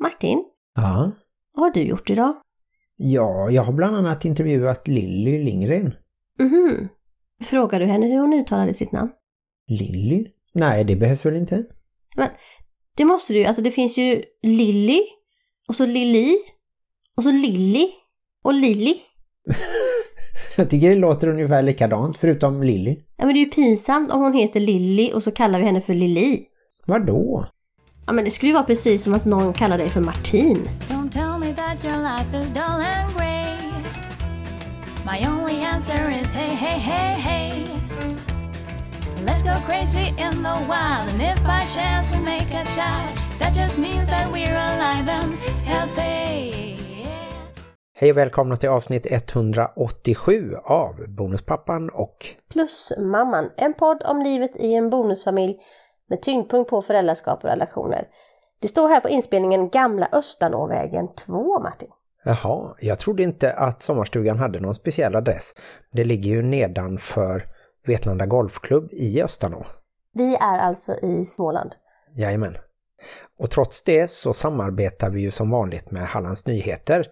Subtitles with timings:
[0.00, 1.12] Martin, Ja.
[1.54, 2.34] vad har du gjort idag?
[2.96, 5.94] Ja, jag har bland annat intervjuat Lilly Lindgren.
[6.38, 6.88] Mhm.
[7.42, 9.10] Frågar du henne hur hon uttalade sitt namn?
[9.68, 10.26] Lilly?
[10.54, 11.64] Nej, det behövs väl inte?
[12.96, 15.00] Det måste du ju, alltså det finns ju Lilly,
[15.68, 16.36] och så Lilly,
[17.16, 17.86] och så Lilly,
[18.42, 18.94] och Lilly.
[20.56, 22.96] Jag tycker det låter ungefär likadant, förutom Lilly.
[23.16, 25.80] Ja men det är ju pinsamt om hon heter Lilly och så kallar vi henne
[25.80, 26.44] för Lili.
[26.86, 27.46] Vadå?
[28.10, 30.68] Ja men det skulle ju vara precis som att någon kallar dig för Martin.
[30.88, 33.56] Don't tell me that your life is dull and grey.
[35.04, 37.66] My only answer is hey, hey, hey, hey.
[39.24, 43.56] Let's go crazy in the wild, and if by chance we make a child, that
[43.56, 46.76] just means that we're alive and healthy.
[47.94, 54.56] Hej och välkomna till avsnitt 187 av Bonuspappan och Plus Mamman, en podd om livet
[54.56, 55.56] i en bonusfamilj
[56.10, 58.08] med tyngdpunkt på föräldraskap och relationer.
[58.60, 61.88] Det står här på inspelningen Gamla Östanåvägen 2 Martin.
[62.24, 65.54] Jaha, jag trodde inte att sommarstugan hade någon speciell adress.
[65.92, 67.46] Det ligger ju nedanför
[67.86, 69.66] Vetlanda Golfklubb i Östanå.
[70.12, 71.74] Vi är alltså i Småland.
[72.16, 72.56] Jajamän.
[73.38, 77.06] Och trots det så samarbetar vi ju som vanligt med Hallands Nyheter,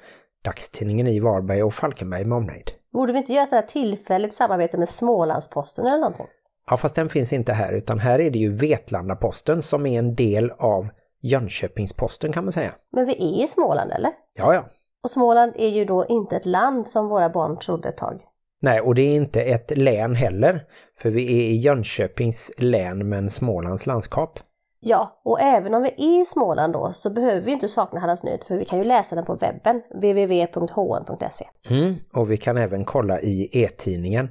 [0.45, 2.71] dagstidningen i Varberg och Falkenberg med omnejd.
[2.93, 6.27] Borde vi inte göra ett tillfälligt samarbete med Smålandsposten eller någonting?
[6.71, 10.15] Ja, fast den finns inte här utan här är det ju Vetlanda-posten som är en
[10.15, 10.89] del av
[11.23, 12.73] Jönköpings-posten kan man säga.
[12.93, 14.11] Men vi är i Småland eller?
[14.35, 14.65] Ja, ja.
[15.03, 18.21] Och Småland är ju då inte ett land som våra barn trodde ett tag.
[18.61, 20.65] Nej, och det är inte ett län heller,
[21.01, 24.41] för vi är i Jönköpings län men Smålands landskap.
[24.81, 28.23] Ja, och även om vi är i Småland då så behöver vi inte sakna Hallands
[28.23, 31.47] Nyheter för vi kan ju läsa den på webben, www.hn.se.
[31.71, 34.29] Mm, och vi kan även kolla i e-tidningen.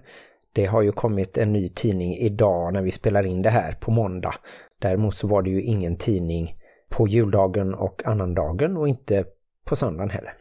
[0.57, 3.91] Det har ju kommit en ny tidning idag när vi spelar in det här på
[3.91, 4.33] måndag.
[4.81, 6.55] Däremot så var det ju ingen tidning
[6.89, 9.25] på juldagen och annandagen och inte
[9.65, 10.33] på söndagen heller.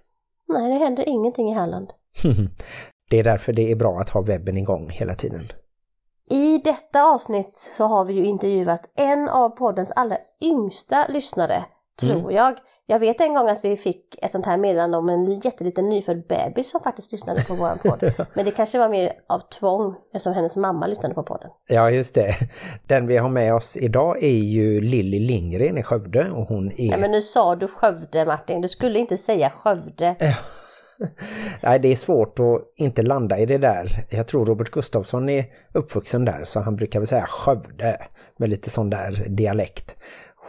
[0.48, 1.92] Nej, det händer ingenting i Halland.
[3.10, 5.44] det är därför det är bra att ha webben igång hela tiden.
[6.30, 11.64] I detta avsnitt så har vi ju intervjuat en av poddens allra yngsta lyssnare,
[12.00, 12.30] tror Mm.
[12.30, 12.54] jag.
[12.88, 16.26] Jag vet en gång att vi fick ett sånt här meddelande om en jätteliten nyfödd
[16.26, 18.26] bebis som faktiskt lyssnade på vår podd.
[18.34, 21.50] Men det kanske var mer av tvång eftersom hennes mamma lyssnade på podden.
[21.68, 22.34] Ja, just det.
[22.86, 26.90] Den vi har med oss idag är ju Lilly Lindgren i Skövde och hon är...
[26.90, 30.16] Nej men nu sa du Skövde Martin, du skulle inte säga Skövde.
[31.60, 34.06] Nej, det är svårt att inte landa i det där.
[34.10, 37.96] Jag tror Robert Gustafsson är uppvuxen där så han brukar väl säga Skövde
[38.36, 39.96] med lite sån där dialekt.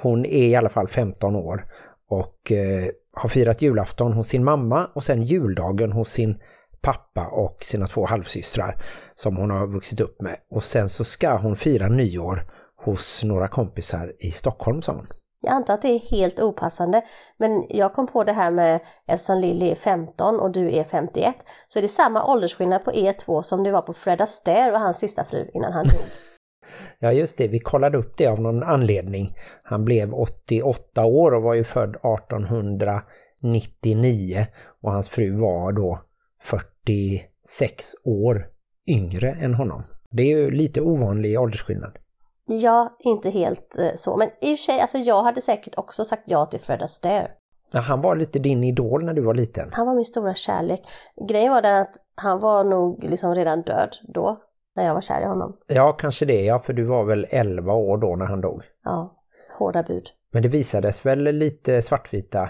[0.01, 1.63] Hon är i alla fall 15 år
[2.09, 6.39] och eh, har firat julafton hos sin mamma och sen juldagen hos sin
[6.81, 8.75] pappa och sina två halvsystrar
[9.15, 10.37] som hon har vuxit upp med.
[10.51, 12.51] Och sen så ska hon fira nyår
[12.83, 15.07] hos några kompisar i Stockholm sa hon.
[15.41, 17.01] Jag antar att det är helt opassande,
[17.37, 21.35] men jag kom på det här med eftersom Lilly är 15 och du är 51
[21.67, 24.79] så är det samma åldersskillnad på er två som det var på Fred Astaire och
[24.79, 26.01] hans sista fru innan han dog.
[26.99, 29.35] Ja just det, vi kollade upp det av någon anledning.
[29.63, 34.45] Han blev 88 år och var ju född 1899
[34.81, 35.99] och hans fru var då
[36.41, 38.45] 46 år
[38.87, 39.83] yngre än honom.
[40.11, 41.97] Det är ju lite ovanlig åldersskillnad.
[42.45, 46.05] Ja, inte helt eh, så, men i och för sig, alltså jag hade säkert också
[46.05, 47.31] sagt ja till Fred Astaire.
[47.71, 49.69] Ja, han var lite din idol när du var liten.
[49.71, 50.81] Han var min stora kärlek.
[51.29, 54.41] Grejen var den att han var nog liksom redan död då,
[54.77, 55.57] när jag var kär i honom.
[55.67, 58.63] Ja, kanske det, ja, för du var väl 11 år då när han dog.
[58.83, 59.15] Ja,
[59.57, 60.03] hårda bud.
[60.31, 62.49] Men det visades väl lite svartvita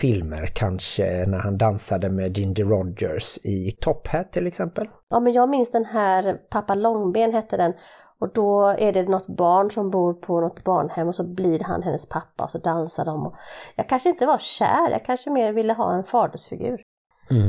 [0.00, 4.88] filmer kanske när han dansade med Ginger Rogers i Top Hat till exempel.
[5.08, 7.72] Ja, men jag minns den här Pappa Långben hette den.
[8.18, 11.82] Och då är det något barn som bor på något barnhem och så blir han
[11.82, 13.26] hennes pappa och så dansar de.
[13.26, 13.34] Och
[13.76, 16.82] jag kanske inte var kär, jag kanske mer ville ha en fadersfigur.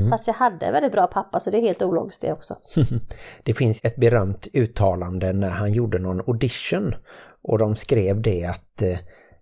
[0.10, 2.56] Fast jag hade en väldigt bra pappa så det är helt ologiskt det också.
[3.44, 6.96] Det finns ett berömt uttalande när han gjorde någon audition
[7.42, 8.98] och de skrev det att eh,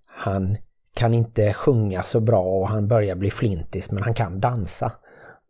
[0.05, 0.57] han
[0.93, 4.91] kan inte sjunga så bra och han börjar bli flintis men han kan dansa.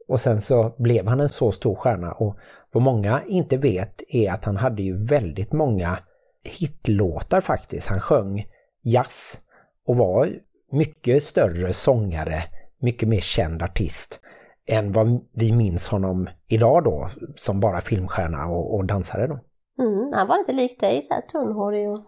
[0.07, 2.35] Och sen så blev han en så stor stjärna och
[2.71, 5.99] vad många inte vet är att han hade ju väldigt många
[6.43, 7.88] hitlåtar faktiskt.
[7.88, 8.45] Han sjöng
[8.81, 9.39] jazz
[9.85, 10.29] och var
[10.71, 12.43] mycket större sångare,
[12.79, 14.19] mycket mer känd artist
[14.67, 19.39] än vad vi minns honom idag då som bara filmstjärna och, och dansare då.
[19.79, 22.06] Mm, han var inte lik dig, så här tunnhårig och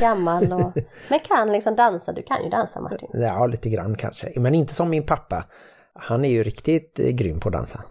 [0.00, 0.52] gammal.
[0.52, 0.72] Och,
[1.08, 3.10] men kan liksom dansa, du kan ju dansa Martin.
[3.12, 4.32] Ja, lite grann kanske.
[4.36, 5.44] Men inte som min pappa.
[5.94, 7.82] Han är ju riktigt eh, grym på att dansa.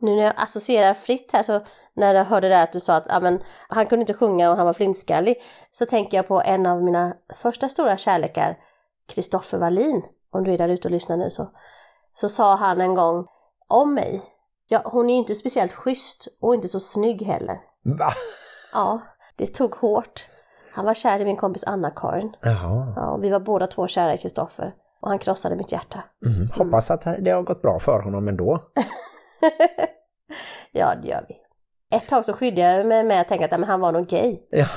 [0.00, 1.60] Nu när jag associerar fritt här så
[1.94, 4.56] när jag hörde det att du sa att ja, men, han kunde inte sjunga och
[4.56, 5.36] han var flintskallig
[5.72, 8.58] så tänker jag på en av mina första stora kärlekar,
[9.08, 10.02] Kristoffer Wallin.
[10.30, 11.50] om du är där ute och lyssnar nu så,
[12.14, 13.26] så sa han en gång
[13.68, 14.22] om mig.
[14.68, 17.60] Ja, hon är inte speciellt schysst och inte så snygg heller.
[17.84, 18.12] Va?
[18.72, 19.00] Ja,
[19.36, 20.26] det tog hårt.
[20.72, 22.36] Han var kär i min kompis Anna-Karin.
[22.40, 22.92] Jaha.
[22.96, 24.74] Ja, och vi var båda två kära i Kristoffer.
[25.00, 26.02] Och han krossade mitt hjärta.
[26.26, 26.48] Mm.
[26.56, 28.62] Hoppas att det har gått bra för honom ändå.
[30.72, 31.36] ja, det gör vi.
[31.96, 34.38] Ett tag så skyddade jag mig med att tänka att men han var nog gay.
[34.50, 34.66] Ja.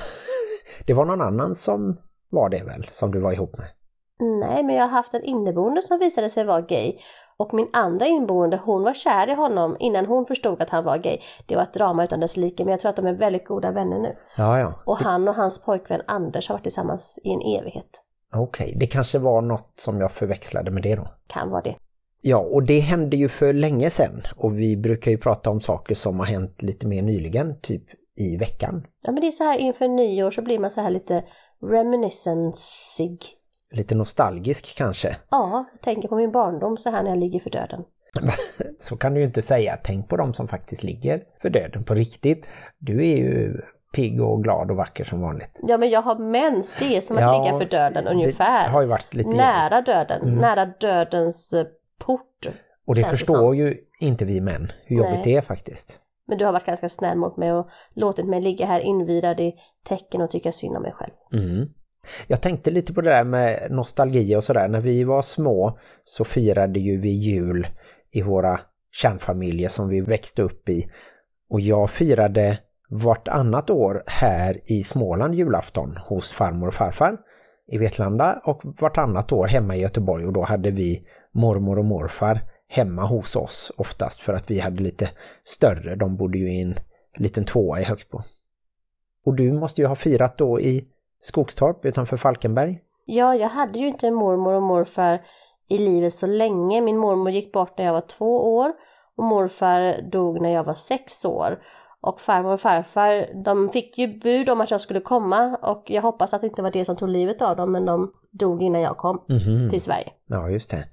[0.85, 1.97] Det var någon annan som
[2.29, 3.67] var det väl, som du var ihop med?
[4.23, 6.93] Nej, men jag har haft en inneboende som visade sig vara gay.
[7.37, 10.97] Och min andra inneboende, hon var kär i honom innan hon förstod att han var
[10.97, 11.17] gay.
[11.45, 13.71] Det var ett drama utan dess like, men jag tror att de är väldigt goda
[13.71, 14.15] vänner nu.
[14.37, 14.73] Ja, ja.
[14.85, 18.01] Och han och hans pojkvän Anders har varit tillsammans i en evighet.
[18.35, 21.07] Okej, det kanske var något som jag förväxlade med det då.
[21.27, 21.75] Kan vara det.
[22.21, 24.21] Ja, och det hände ju för länge sedan.
[24.35, 27.83] Och vi brukar ju prata om saker som har hänt lite mer nyligen, typ
[28.15, 28.87] i veckan.
[29.03, 31.23] Ja, men det är så här inför nyår så blir man så här lite
[31.61, 33.19] reminiscensig.
[33.73, 35.17] Lite nostalgisk kanske.
[35.29, 37.83] Ja, tänker på min barndom så här när jag ligger för döden.
[38.79, 39.77] Så kan du ju inte säga.
[39.83, 42.47] Tänk på dem som faktiskt ligger för döden på riktigt.
[42.77, 43.61] Du är ju
[43.93, 45.59] pigg och glad och vacker som vanligt.
[45.63, 46.75] Ja, men jag har mens.
[46.79, 48.63] Det är som att Ja, ligga för döden ungefär.
[48.65, 51.65] Det har ju varit lite Nära döden, nära dödens eh,
[51.99, 52.47] port.
[52.85, 55.21] Och det känns det förstår ju inte vi män hur jobbigt Nej.
[55.23, 55.99] det är faktiskt.
[56.27, 59.53] Men du har varit ganska snäll mot mig och låtit mig ligga här invirad i
[59.83, 61.13] tecken och tycka synd om mig själv.
[61.33, 61.69] Mm.
[62.27, 64.67] Jag tänkte lite på det där med nostalgi och sådär.
[64.67, 67.67] När vi var små så firade ju vi jul
[68.11, 68.59] i våra
[68.91, 70.85] kärnfamiljer som vi växte upp i.
[71.49, 72.59] Och jag firade
[72.89, 77.17] vartannat år här i Småland julafton hos farmor och farfar
[77.67, 82.41] i Vetlanda och vartannat år hemma i Göteborg och då hade vi mormor och morfar
[82.67, 85.09] hemma hos oss oftast för att vi hade lite
[85.43, 85.95] större.
[85.95, 86.75] De bodde ju i en
[87.17, 88.21] liten tvåa i Högsbo.
[89.25, 90.85] Och du måste ju ha firat då i
[91.23, 92.79] Skogstorp utanför Falkenberg.
[93.05, 95.21] Ja, jag hade ju inte mormor och morfar
[95.69, 96.81] i livet så länge.
[96.81, 98.71] Min mormor gick bort när jag var två år
[99.17, 101.59] och morfar dog när jag var sex år.
[102.01, 106.01] Och farmor och farfar, de fick ju bud om att jag skulle komma och jag
[106.01, 108.81] hoppas att det inte var det som tog livet av dem, men de dog innan
[108.81, 109.69] jag kom Mhm.
[109.69, 110.11] till Sverige.
[110.27, 110.85] Ja, just det.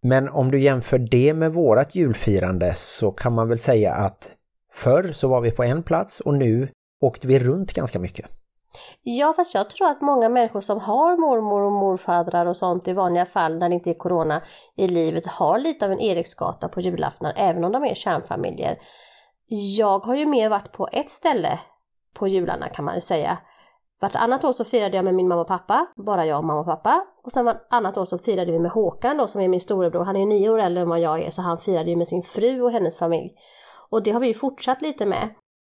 [0.00, 4.30] Men om du jämför det med vårat julfirande så kan man väl säga att
[4.72, 6.68] förr så var vi på en plats och nu
[7.00, 8.26] åkte vi runt ganska mycket.
[9.02, 12.92] Ja, fast jag tror att många människor som har mormor och morfadrar och sånt i
[12.92, 14.42] vanliga fall när det inte är corona
[14.76, 18.78] i livet har lite av en Eriksgata på julafton, även om de är kärnfamiljer.
[19.76, 21.58] Jag har ju mer varit på ett ställe
[22.14, 23.38] på jularna kan man ju säga.
[24.00, 26.66] Vartannat år så firade jag med min mamma och pappa, bara jag och mamma och
[26.66, 27.06] pappa.
[27.24, 30.16] Och sen vartannat år så firade vi med Håkan då som är min storebror, han
[30.16, 32.22] är ju nio år äldre än vad jag är så han firade ju med sin
[32.22, 33.30] fru och hennes familj.
[33.90, 35.28] Och det har vi ju fortsatt lite med,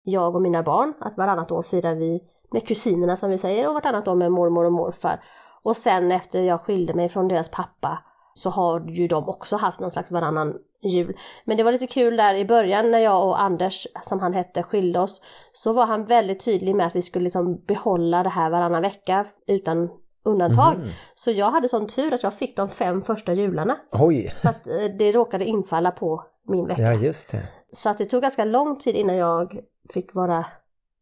[0.02, 2.20] jag och mina barn, att vartannat år firar vi
[2.52, 5.20] med kusinerna som vi säger och vartannat år med mormor och morfar.
[5.62, 7.98] Och sen efter jag skilde mig från deras pappa
[8.34, 11.16] så har ju de också haft någon slags varannan jul.
[11.44, 14.62] Men det var lite kul där i början när jag och Anders, som han hette,
[14.62, 15.20] skilde oss.
[15.52, 19.26] Så var han väldigt tydlig med att vi skulle liksom behålla det här varannan vecka
[19.46, 19.90] utan
[20.24, 20.78] undantag.
[20.78, 20.88] Mhm.
[21.14, 23.76] Så jag hade sån tur att jag fick de fem första jularna.
[23.92, 26.82] Oj, Så att eh, det råkade infalla på min vecka.
[26.82, 27.48] ja just det.
[27.72, 29.58] Så att det tog ganska lång tid innan jag
[29.92, 30.44] fick vara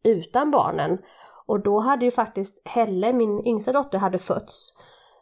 [0.03, 0.97] utan barnen.
[1.51, 4.73] Och då hade ju faktiskt Helle, min yngsta dotter, hade fötts.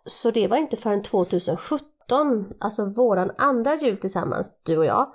[0.05, 5.13] Så det var inte förrän 2017, alltså våran andra jul tillsammans, du och jag,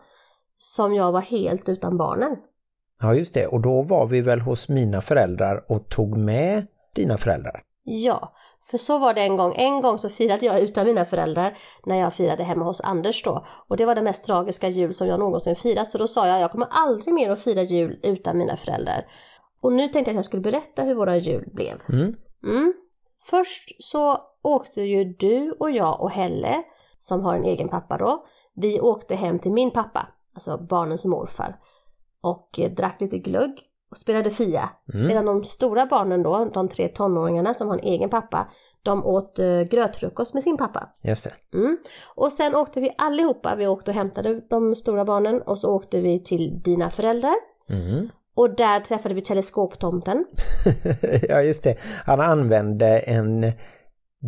[0.58, 2.36] som jag var helt utan barnen.
[3.00, 7.18] Ja just det, och då var vi väl hos mina föräldrar och tog med dina
[7.18, 7.62] föräldrar.
[7.82, 8.32] Ja,
[8.70, 9.54] för så var det en gång.
[9.56, 13.44] En gång så firade jag utan mina föräldrar när jag firade hemma hos Anders då.
[13.68, 15.88] Och det var den mest tragiska jul som jag någonsin firat.
[15.88, 19.06] Så då sa jag, jag kommer aldrig mer att fira jul utan mina föräldrar.
[19.64, 21.82] Och nu tänkte jag att jag skulle berätta hur våra jul blev.
[21.88, 22.16] Mm.
[22.44, 22.74] Mm.
[23.22, 26.62] Först så åkte ju du och jag och Helle,
[26.98, 31.56] som har en egen pappa då, vi åkte hem till min pappa, alltså barnens morfar,
[32.20, 34.70] och eh, drack lite glögg och spelade Fia.
[34.94, 35.06] Mm.
[35.06, 38.48] Medan de stora barnen då, de tre tonåringarna som har en egen pappa,
[38.82, 40.88] de åt eh, grötfrukost med sin pappa.
[41.02, 41.58] Just det.
[41.58, 41.78] Mm.
[42.14, 46.00] Och sen åkte vi allihopa, vi åkte och hämtade de stora barnen och så åkte
[46.00, 47.34] vi till dina föräldrar.
[47.68, 48.08] Mm.
[48.34, 50.24] Och där träffade vi teleskoptomten.
[51.28, 51.76] ja just det.
[52.04, 53.52] Han använde en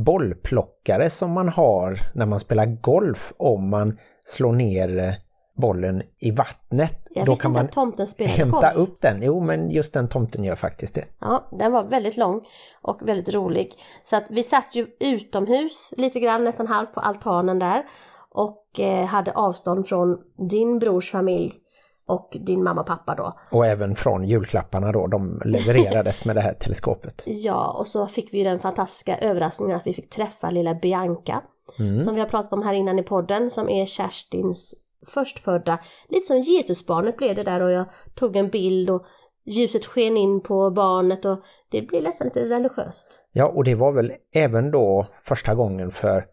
[0.04, 5.12] bollplockare som man har när man spelar golf om man slår ner eh,
[5.56, 7.08] bollen i vattnet.
[7.10, 8.76] Jag Då kan man tomten hämta golf.
[8.76, 9.22] upp den.
[9.22, 11.04] Jo men just den tomten gör faktiskt det.
[11.20, 12.40] Ja, den var väldigt lång
[12.82, 13.72] och väldigt rolig.
[14.04, 17.84] Så att vi satt ju utomhus lite grann, nästan halvt på altanen där.
[18.30, 20.18] Och eh, hade avstånd från
[20.50, 21.52] din brors familj
[22.06, 23.38] och din mamma och pappa då.
[23.50, 27.22] Och även från julklapparna då, de levererades med det här teleskopet.
[27.26, 31.42] Ja, och så fick vi den fantastiska överraskningen att vi fick träffa lilla Bianca.
[31.78, 32.02] Mm.
[32.02, 34.74] som vi har pratat om här innan i podden som är Kerstins
[35.06, 35.78] förstfödda.
[36.08, 39.06] Lite som Jesusbarnet blev det där och jag tog en bild och
[39.44, 41.38] ljuset sken in på barnet och
[41.70, 43.20] det blev nästan lite religiöst.
[43.32, 46.24] Ja, och det var väl även då första gången för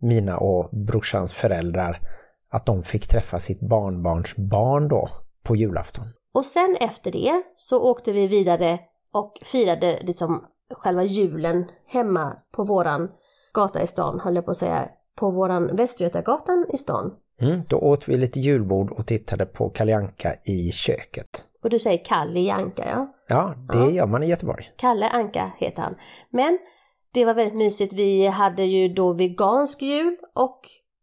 [0.00, 2.00] mina och brorsans föräldrar
[2.50, 5.08] att de fick träffa sitt barnbarns barn då
[5.42, 6.04] på julafton.
[6.34, 8.78] Och sen efter det så åkte vi vidare
[9.12, 13.10] och firade liksom själva julen hemma på våran
[13.54, 17.12] gata i stan, höll jag på att säga, på våran Västgötagatan i stan.
[17.40, 21.44] Mm, då åt vi lite julbord och tittade på Kalle Anka i köket.
[21.62, 23.14] Och du säger Kalle Anka, ja.
[23.28, 23.90] Ja, det Ja.
[23.90, 24.64] gör man i Göteborg.
[24.76, 25.94] Kalle Anka heter han.
[26.30, 26.58] Men
[27.12, 27.92] det var väldigt mysigt.
[27.92, 30.60] Vi hade ju då vegansk jul och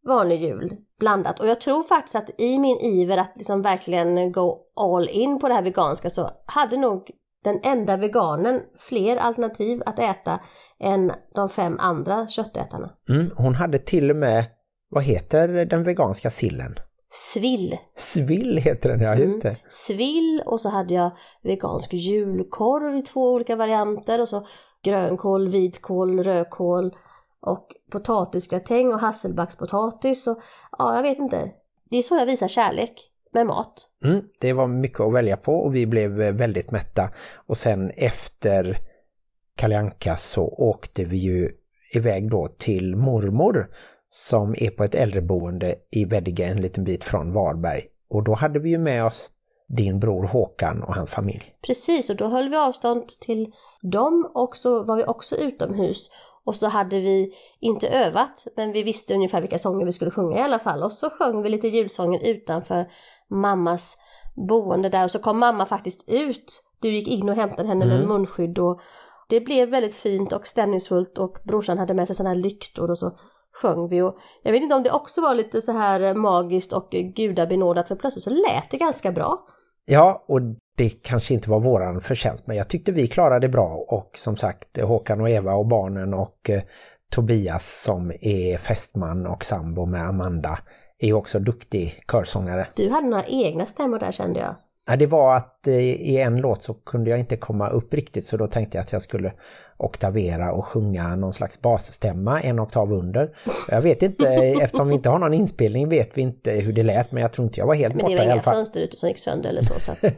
[0.08, 1.40] vanlig jul blandat.
[1.40, 5.48] Och jag tror faktiskt att i min iver att liksom verkligen go all in på
[5.48, 7.12] det här veganska så hade nog
[7.44, 10.40] den enda veganen fler alternativ att äta
[10.80, 12.92] än de fem andra köttätarna.
[13.10, 14.46] Mm, hon hade till och med,
[14.90, 16.76] vad heter den veganska sillen?
[17.10, 17.78] Svill.
[17.96, 19.58] Svill heter den, ja just det.
[19.70, 21.12] Svill och så hade jag
[21.44, 24.48] vegansk julkorv i två olika varianter och så
[24.84, 26.92] grönkål, vitkål, rödkål
[27.48, 30.40] och potatisgratäng och hasselbackspotatis och
[30.78, 31.52] ja, jag vet inte.
[31.90, 33.90] Det är så jag visar kärlek med mat.
[34.04, 37.10] Mm, det var mycket att välja på och vi blev eh, väldigt mätta.
[37.36, 38.78] Och sen efter
[39.56, 41.52] Kalle Anka så åkte vi ju
[41.94, 43.68] iväg då till mormor
[44.10, 47.84] som är på ett äldreboende i Veddige en liten bit från Varberg.
[48.10, 49.32] Och då hade vi ju med oss
[49.68, 51.54] din bror Håkan och hans familj.
[51.68, 56.12] Precis, och då höll vi avstånd till dem och så var vi också utomhus.
[56.48, 60.38] Och så hade vi inte övat, men vi visste ungefär vilka sånger vi skulle sjunga
[60.38, 60.84] i alla fall.
[60.84, 62.88] Och så sjöng vi lite julsånger utanför
[63.30, 63.98] mammas
[64.36, 65.04] boende där.
[65.04, 66.64] Och så kom mamma faktiskt ut.
[66.80, 68.08] Du gick in och hämtade henne med Mm.
[68.08, 68.82] munskydd och
[69.30, 72.98] det blev väldigt fint och stämningsfullt och brorsan hade med sig sådana här lyktor och
[72.98, 73.18] så
[73.54, 74.02] sjöng vi.
[74.02, 77.96] Och jag vet inte om det också var lite så här magiskt och gudabenådat för
[77.96, 79.48] plötsligt så lät det ganska bra.
[79.90, 80.42] Ja, och
[80.78, 84.38] det kanske inte var våran förtjänst, men jag tyckte vi klarade det bra och som
[84.38, 86.62] sagt Håkan och Eva och barnen och eh,
[87.12, 90.60] Tobias som är fästman och sambo med Amanda
[91.00, 92.68] är också duktig körsångare.
[92.76, 94.56] Du hade några egna stämmor där kände jag.
[94.88, 98.26] Nej, det var att eh, i en låt så kunde jag inte komma upp riktigt
[98.26, 99.34] så då tänkte jag att jag skulle
[99.78, 103.36] oktavera och sjunga någon slags basstämma en oktav under.
[103.70, 104.28] Jag vet inte,
[104.62, 107.46] eftersom vi inte har någon inspelning vet vi inte hur det lät men jag tror
[107.48, 108.54] inte jag var helt Men det borta var i alla inga fall.
[108.56, 109.80] fönster ute som gick sönder eller så.
[109.80, 109.92] så.
[109.92, 110.04] att-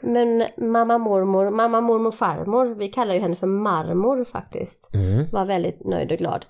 [0.00, 5.24] Men mamma mormor, mamma mormor farmor, vi kallar ju henne för marmor faktiskt, Mm.
[5.32, 6.46] var väldigt nöjd och glad.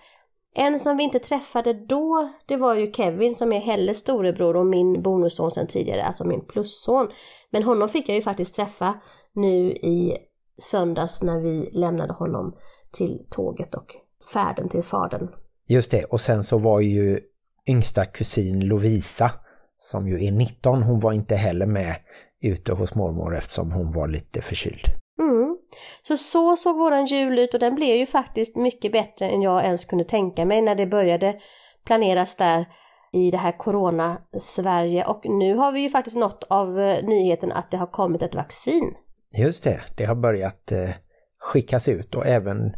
[0.55, 4.67] En som vi inte träffade då, det var ju Kevin som är Helles storebror och
[4.67, 7.09] min bonusson sedan tidigare, alltså min plusson.
[7.50, 9.00] Men honom fick jag ju faktiskt träffa
[9.33, 10.17] nu i
[10.59, 12.57] söndags när vi lämnade honom
[12.93, 13.87] till tåget och
[14.33, 15.28] färden till fadern.
[15.67, 17.21] Just det, och sen så var ju
[17.69, 19.31] yngsta kusin Lovisa
[19.78, 21.97] som ju är 19, hon var inte heller med
[22.40, 24.85] ute hos mormor eftersom hon var lite förkyld.
[25.21, 25.48] Mm.
[26.03, 29.65] Så så såg våran jul ut och den blev ju faktiskt mycket bättre än jag
[29.65, 31.39] ens kunde tänka mig när det började
[31.85, 32.67] planeras där
[33.13, 37.71] i det här corona-Sverige och nu har vi ju faktiskt nått av eh, nyheten att
[37.71, 38.95] det har kommit ett vaccin.
[39.39, 40.91] Just det, det har börjat eh,
[41.39, 42.73] skickas ut och även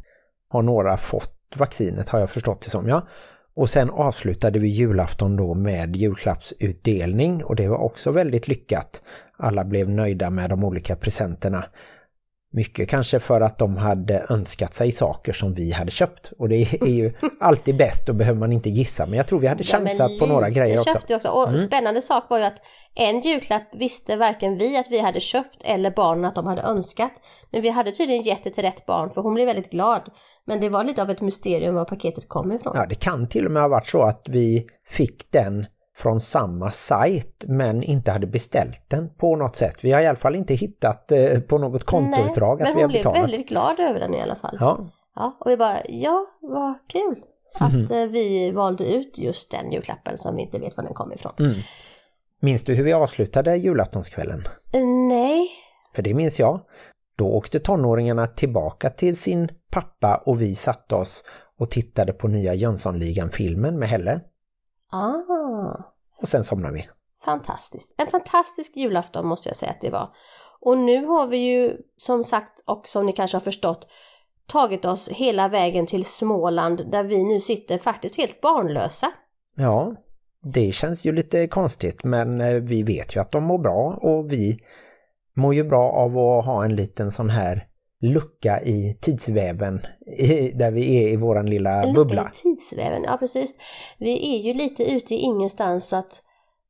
[0.49, 3.09] har några fått vaccinet har jag förstått det som, ja.
[3.54, 9.02] Och sen avslutade vi julafton då med julklappsutdelning och det var också väldigt lyckat.
[9.37, 11.64] Alla blev nöjda med de olika presenterna.
[12.52, 16.33] Mycket kanske för att de hade önskat sig saker som vi hade köpt.
[16.38, 19.07] Och det är ju alltid bäst, då behöver man inte gissa.
[19.07, 21.14] Men jag tror vi hade Ja, chansat på några grejer också.
[21.14, 21.28] också.
[21.28, 22.62] Och spännande sak var ju att
[22.95, 27.12] en julklapp visste varken vi att vi hade köpt eller barnen att de hade önskat.
[27.50, 30.02] Men vi hade tydligen gett det till rätt barn för hon blev väldigt glad.
[30.47, 32.73] Men det var lite av ett mysterium var paketet kom ifrån.
[32.76, 35.66] Ja, det kan till och med ha varit så att vi fick den
[36.00, 39.76] från samma sajt men inte hade beställt den på något sätt.
[39.80, 42.83] Vi har i alla fall inte hittat eh, på något kontoutdrag Nej, att men vi
[42.83, 43.23] har hon blev betalat.
[43.23, 44.57] väldigt glad över den i alla fall.
[44.61, 44.78] Ja,
[45.14, 47.23] Ja, och vi bara, ja, vad kul
[47.61, 51.12] att eh, vi valde ut just den julklappen som vi inte vet var den kom
[51.12, 51.33] ifrån.
[51.38, 51.54] mm.
[52.42, 54.45] Minns du hur vi avslutade julaftonskvällen?
[54.73, 55.49] Eh, Nej,
[55.95, 56.61] För det minns jag.
[57.16, 61.25] Då åkte tonåringarna tillbaka till sin pappa och vi satte oss
[61.59, 64.21] och tittade på nya Jönssonligan-filmen med Helle.
[64.90, 65.92] Ah,
[66.23, 66.88] Och sen somnade vi.
[67.25, 67.94] fantastiskt.
[67.97, 70.09] En fantastisk julafton måste jag säga att det var.
[70.61, 73.87] Och nu har vi ju som sagt och som ni kanske har förstått
[74.47, 79.06] tagit oss hela vägen till Småland där vi nu sitter faktiskt helt barnlösa.
[79.56, 79.94] Ja,
[80.42, 84.32] det känns ju lite konstigt men eh, vi vet ju att de mår bra och
[84.32, 84.59] vi
[85.35, 87.66] mår ju bra av att ha en liten sån här
[88.00, 89.80] lucka i tidsväven
[90.19, 92.23] i, där vi är i våran lilla En bubbla.
[92.23, 93.54] lucka i tidsväven, ja precis.
[93.99, 96.23] Vi är ju lite ute i ingenstans så att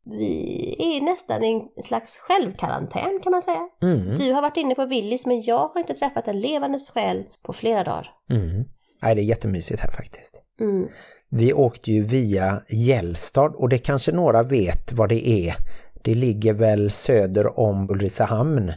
[0.05, 3.69] vi är nästan i en slags självkarantän kan man säga.
[3.83, 4.15] Mm.
[4.17, 7.53] Du har varit inne på Willys men jag har inte träffat en levandes själ på
[7.53, 8.11] flera dagar.
[8.31, 8.65] Mm.
[9.03, 10.43] Nej, det är jättemysigt här faktiskt.
[10.61, 10.89] Mm.
[11.31, 15.55] Vi åkte ju via Gällstad och det kanske några vet vad det är.
[16.03, 18.73] Det ligger väl söder om Ulricehamn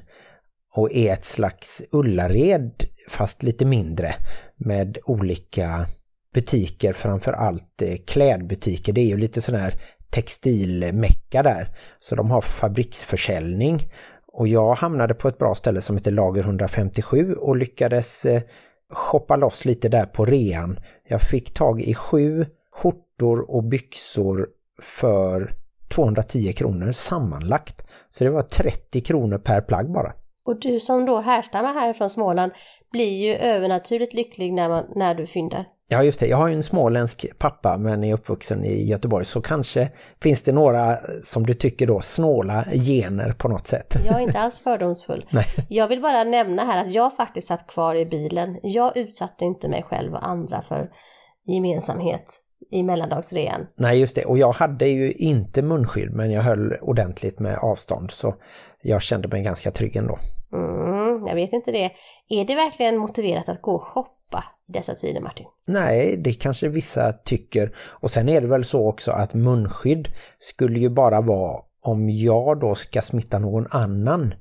[0.75, 4.15] och är ett slags Ullared fast lite mindre
[4.55, 5.85] med olika
[6.33, 8.93] butiker, framför allt eh, klädbutiker.
[8.93, 11.67] Det är ju lite sån här textilmecka där.
[11.99, 13.79] Så de har fabriksförsäljning
[14.27, 18.41] och jag hamnade på ett bra ställe som heter Lager 157 och lyckades eh,
[18.93, 20.79] shoppa loss lite där på rean.
[21.07, 24.47] Jag fick tag i sju skjortor och byxor
[24.81, 25.53] för
[25.93, 27.87] 210 kronor sammanlagt.
[28.09, 30.13] Så det var 30 kronor per plagg bara.
[30.45, 32.51] Och du som då härstammar härifrån Småland
[32.91, 35.65] blir ju övernaturligt lycklig när, man, när du fyndar.
[35.89, 39.41] Ja just det, jag har ju en småländsk pappa men är uppvuxen i Göteborg så
[39.41, 39.89] kanske
[40.21, 43.95] finns det några som du tycker då snåla gener på något sätt.
[44.05, 45.25] Jag är inte alls fördomsfull.
[45.31, 45.45] Nej.
[45.69, 48.59] Jag vill bara nämna här att jag faktiskt satt kvar i bilen.
[48.63, 50.89] Jag utsatte inte mig själv och andra för
[51.47, 52.39] gemensamhet
[52.71, 53.67] i mellandagsrean.
[53.75, 58.11] Nej just det, och jag hade ju inte munskydd men jag höll ordentligt med avstånd
[58.11, 58.35] så
[58.83, 60.17] jag kände mig ganska trygg ändå.
[60.53, 61.91] Mm, jag vet inte det.
[62.29, 65.45] Är det verkligen motiverat att gå och shoppa i dessa tider Martin?
[65.65, 67.75] Nej, det kanske vissa tycker.
[67.77, 70.07] Och sen är det väl så också att munskydd
[70.39, 74.33] skulle ju bara vara om jag då ska smitta någon annan.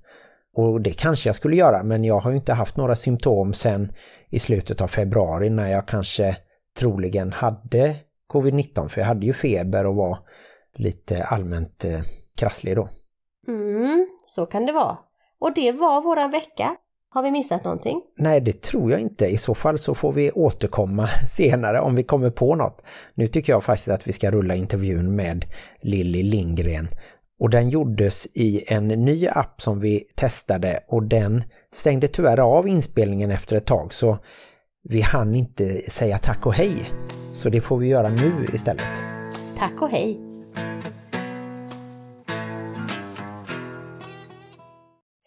[0.54, 3.92] Och det kanske jag skulle göra, men jag har ju inte haft några symptom sen
[4.30, 6.36] i slutet av februari när jag kanske
[6.78, 7.96] troligen hade
[8.32, 8.88] covid-19.
[8.88, 10.18] För jag hade ju feber och var
[10.74, 12.00] lite allmänt eh,
[12.36, 12.88] krasslig då.
[13.48, 14.98] Mm, så kan det vara.
[15.40, 16.76] Och det var våran vecka.
[17.08, 18.02] Har vi missat någonting?
[18.16, 19.26] Nej, det tror jag inte.
[19.26, 22.84] I så fall så får vi återkomma senare om vi kommer på något.
[23.14, 25.44] Nu tycker jag faktiskt att vi ska rulla intervjun med
[25.80, 26.88] Lilly Lindgren.
[27.40, 32.68] Och den gjordes i en ny app som vi testade och den stängde tyvärr av
[32.68, 34.18] inspelningen efter ett tag så
[34.88, 36.90] vi hann inte säga tack och hej.
[37.08, 38.86] Så det får vi göra nu istället.
[39.58, 40.31] Tack och hej!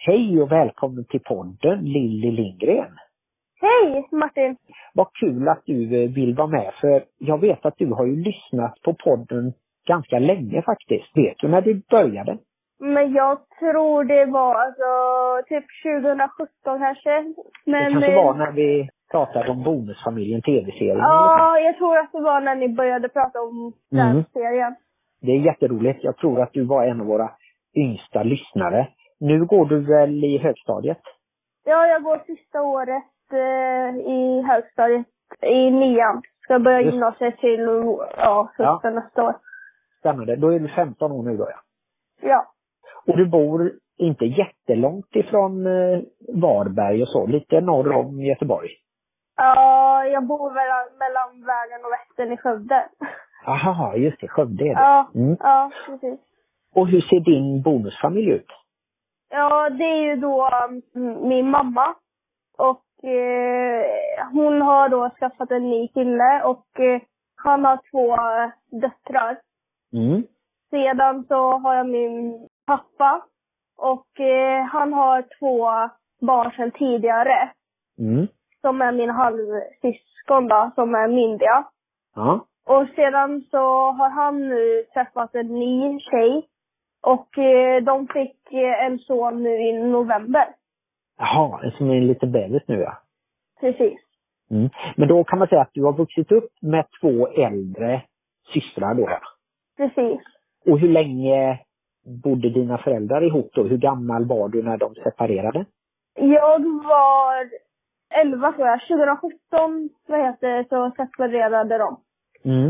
[0.07, 2.91] Hej och välkommen till podden Lilly Lindgren.
[3.61, 4.57] Hej Martin!
[4.93, 8.15] Vad kul att du eh, vill vara med för jag vet att du har ju
[8.15, 9.53] lyssnat på podden
[9.87, 11.17] ganska länge faktiskt.
[11.17, 12.37] Vet du när du började?
[12.79, 14.89] Men jag tror det var alltså
[15.49, 17.33] typ 2017 kanske.
[17.65, 20.97] Men, det kanske eh, var när vi pratade om Bonusfamiljen tv-serien.
[20.97, 24.23] Ja, jag tror att det var när ni började prata om den Mm.
[24.33, 24.75] serien.
[25.21, 26.03] Det är jätteroligt.
[26.03, 27.29] Jag tror att du var en av våra
[27.75, 28.87] yngsta lyssnare.
[29.19, 31.01] Nu går du väl i högstadiet?
[31.63, 35.05] Ja, jag går sista året eh, i högstadiet,
[35.41, 36.21] i nian.
[36.43, 36.93] Ska börja Just.
[36.93, 37.59] gymnasiet till,
[38.17, 39.35] ja, hösten nästa år.
[39.99, 40.35] Spännande.
[40.35, 41.59] Då är du 15 år nu då ja.
[42.29, 42.45] Ja.
[43.07, 45.99] Och du bor inte jättelångt ifrån eh,
[46.33, 48.69] Varberg och så, lite norr om Göteborg.
[49.37, 52.85] Ja, jag bor mellan, mellan vägen och Vättern i Skövde.
[53.47, 54.81] Aha, just det, Skövde är det.
[54.81, 55.37] Ja, Mm.
[55.39, 56.19] ja, precis.
[56.75, 58.47] Och hur ser din bonusfamilj ut?
[59.35, 60.49] Ja, det är ju då
[60.95, 61.95] mm, min mamma.
[62.57, 63.85] Och eh,
[64.31, 67.01] hon har då skaffat en ny kille och eh,
[67.35, 68.49] han har två eh,
[68.81, 69.37] döttrar.
[69.93, 70.23] Mm.
[70.69, 73.25] Sedan så har jag min pappa
[73.77, 75.69] och eh, han har två
[76.21, 77.51] barn sedan tidigare.
[77.99, 78.27] Mm.
[78.61, 81.65] Som är min halvsyskon då, som är myndiga.
[82.15, 82.45] Ja.
[82.65, 86.47] Och sedan så har han nu träffat en ny tjej.
[87.05, 90.47] Och eh, de fick eh, en son nu i november.
[91.17, 92.97] Jaha, som är en liten bebis nu ja.
[93.59, 93.99] Precis.
[94.51, 94.69] Mm.
[94.97, 98.01] Men då kan man säga att du har vuxit upp med två äldre
[98.53, 99.09] systrar då.
[99.77, 100.21] Precis.
[100.65, 101.59] Och hur länge
[102.23, 103.63] bodde dina föräldrar ihop då?
[103.63, 105.65] Hur gammal var du när de separerade?
[106.15, 107.49] Jag var
[108.21, 108.81] 11 tror jag.
[108.81, 111.99] 2017 vad heter det, så separerade de.
[112.45, 112.69] Mm.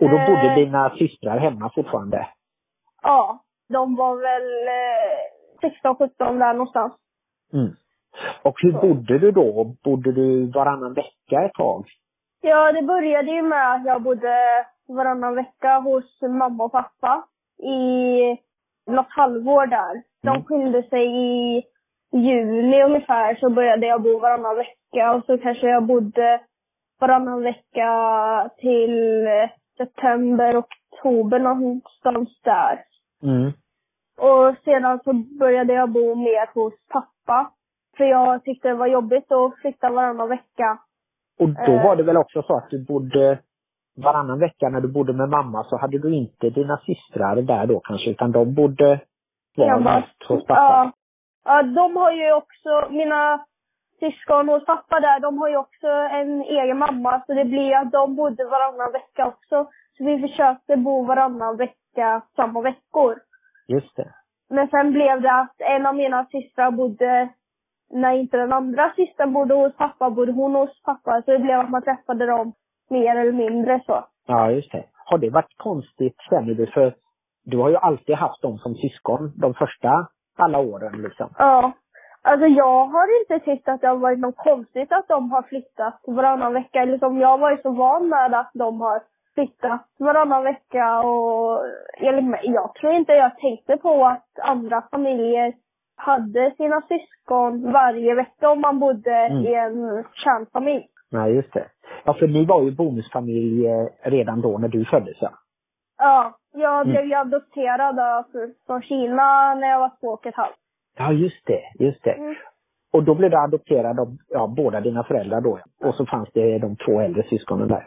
[0.00, 0.54] Och då bodde Eh.
[0.54, 2.26] dina systrar hemma fortfarande?
[3.06, 3.38] Ja,
[3.68, 6.92] de var väl eh, 16, 17 där någonstans.
[7.52, 7.70] Mm.
[8.42, 9.64] Och hur bodde du då?
[9.84, 11.84] Bodde du varannan vecka ett tag?
[12.40, 17.24] Ja, det började ju med att jag bodde varannan vecka hos mamma och pappa
[17.62, 18.20] i
[18.90, 20.02] något halvår där.
[20.22, 20.44] De Mm.
[20.44, 21.62] skilde sig i
[22.12, 26.40] juli ungefär så började jag bo varannan vecka och så kanske jag bodde
[27.00, 27.90] varannan vecka
[28.58, 29.18] till
[29.76, 32.84] september, oktober någonstans där.
[33.22, 33.52] Mm.
[34.18, 37.50] Och sedan så började jag bo mer hos pappa.
[37.96, 40.78] För jag tyckte det var jobbigt att flytta varannan vecka.
[41.38, 41.84] Och då Eh.
[41.84, 43.38] var det väl också så att du bodde
[43.96, 47.80] varannan vecka när du bodde med mamma så hade du inte dina systrar där då
[47.80, 49.00] kanske utan de bodde
[49.56, 50.60] var mest hos pappa?
[50.60, 50.92] Ja.
[51.44, 53.44] ja, de har ju också, mina
[53.98, 57.22] syskon hos pappa där, de har ju också en egen mamma.
[57.26, 59.70] Så det blir att de bodde varannan vecka också.
[59.96, 63.18] Så vi försökte bo varannan vecka samma veckor.
[63.68, 64.14] Just det.
[64.48, 67.28] Men sen blev det att en av mina systrar bodde,
[67.90, 71.22] när inte den andra systern bodde hos pappa, bodde hon hos pappa.
[71.24, 72.52] Så det blev att man träffade dem
[72.90, 74.04] mer eller mindre så.
[74.26, 74.84] Ja, just det.
[75.04, 76.66] Har det varit konstigt känner du?
[76.66, 76.94] För
[77.44, 81.28] du har ju alltid haft dem som syskon de första alla åren liksom.
[81.38, 81.72] Ja.
[82.26, 86.00] Alltså jag har inte tyckt att det har varit något konstigt att de har flyttat
[86.06, 86.82] varannan vecka.
[86.82, 89.00] Eller som jag var ju så van med att de har
[89.34, 91.62] flyttat varannan vecka och
[91.98, 95.52] enligt mig, jag tror inte jag tänkte på att andra familjer
[95.96, 99.44] hade sina syskon varje vecka om man bodde Mm.
[99.46, 100.86] i en kärnfamilj.
[101.10, 101.66] Nej, just det.
[102.04, 105.30] Ja, för ni var ju bonusfamilj eh, redan då när du föddes ja.
[105.98, 106.88] Ja, jag Mm.
[106.92, 108.24] blev ju adopterad
[108.66, 110.56] från Kina när jag var två och ett halvt.
[110.98, 111.84] Ja, just det.
[111.84, 112.12] Just det.
[112.12, 112.34] Mm.
[112.92, 115.58] Och då blev du adopterad av ja, båda dina föräldrar då.
[115.84, 117.86] Och så fanns det de två äldre syskonen där.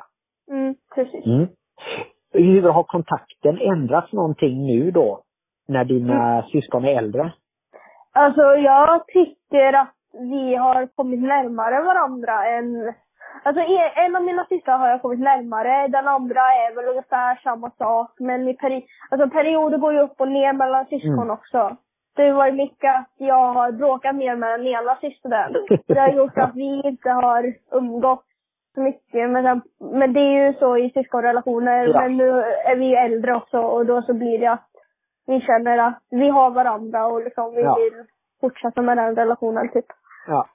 [0.51, 1.25] Mm, precis.
[1.25, 1.47] Mm.
[2.33, 5.21] Hur har kontakten ändrats någonting nu då?
[5.67, 7.31] När dina syskon är äldre?
[8.13, 12.93] Alltså jag tycker att vi har kommit närmare varandra än...
[13.43, 17.35] Alltså e- en av mina systrar har jag kommit närmare, den andra är väl ungefär
[17.43, 18.11] samma sak.
[18.19, 21.29] Men i peri- alltså perioder går ju upp och ner mellan syskon Mm.
[21.29, 21.77] också.
[22.19, 25.53] Det har varit mycket att jag har bråkat mer med den ena systern.
[25.87, 28.27] Det har gjort att vi inte har umgåtts
[28.75, 29.29] så mycket.
[29.29, 29.61] Men, sen,
[29.99, 31.87] men det är ju så i syskonrelationer.
[31.87, 32.01] Ja.
[32.01, 34.69] Men nu är vi ju äldre också och då så blir det att
[35.27, 37.75] vi känner att vi har varandra och liksom vi Ja.
[37.75, 38.03] vill
[38.41, 39.85] fortsätta med den relationen typ.
[40.27, 40.45] Ja.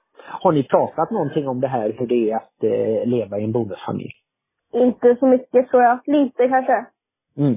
[0.41, 3.51] Har ni pratat någonting om det här, hur det är att eh, leva i en
[3.51, 4.13] bonusfamilj?
[4.73, 5.99] Inte så mycket tror jag.
[6.05, 6.85] Lite kanske.
[7.37, 7.55] Mm.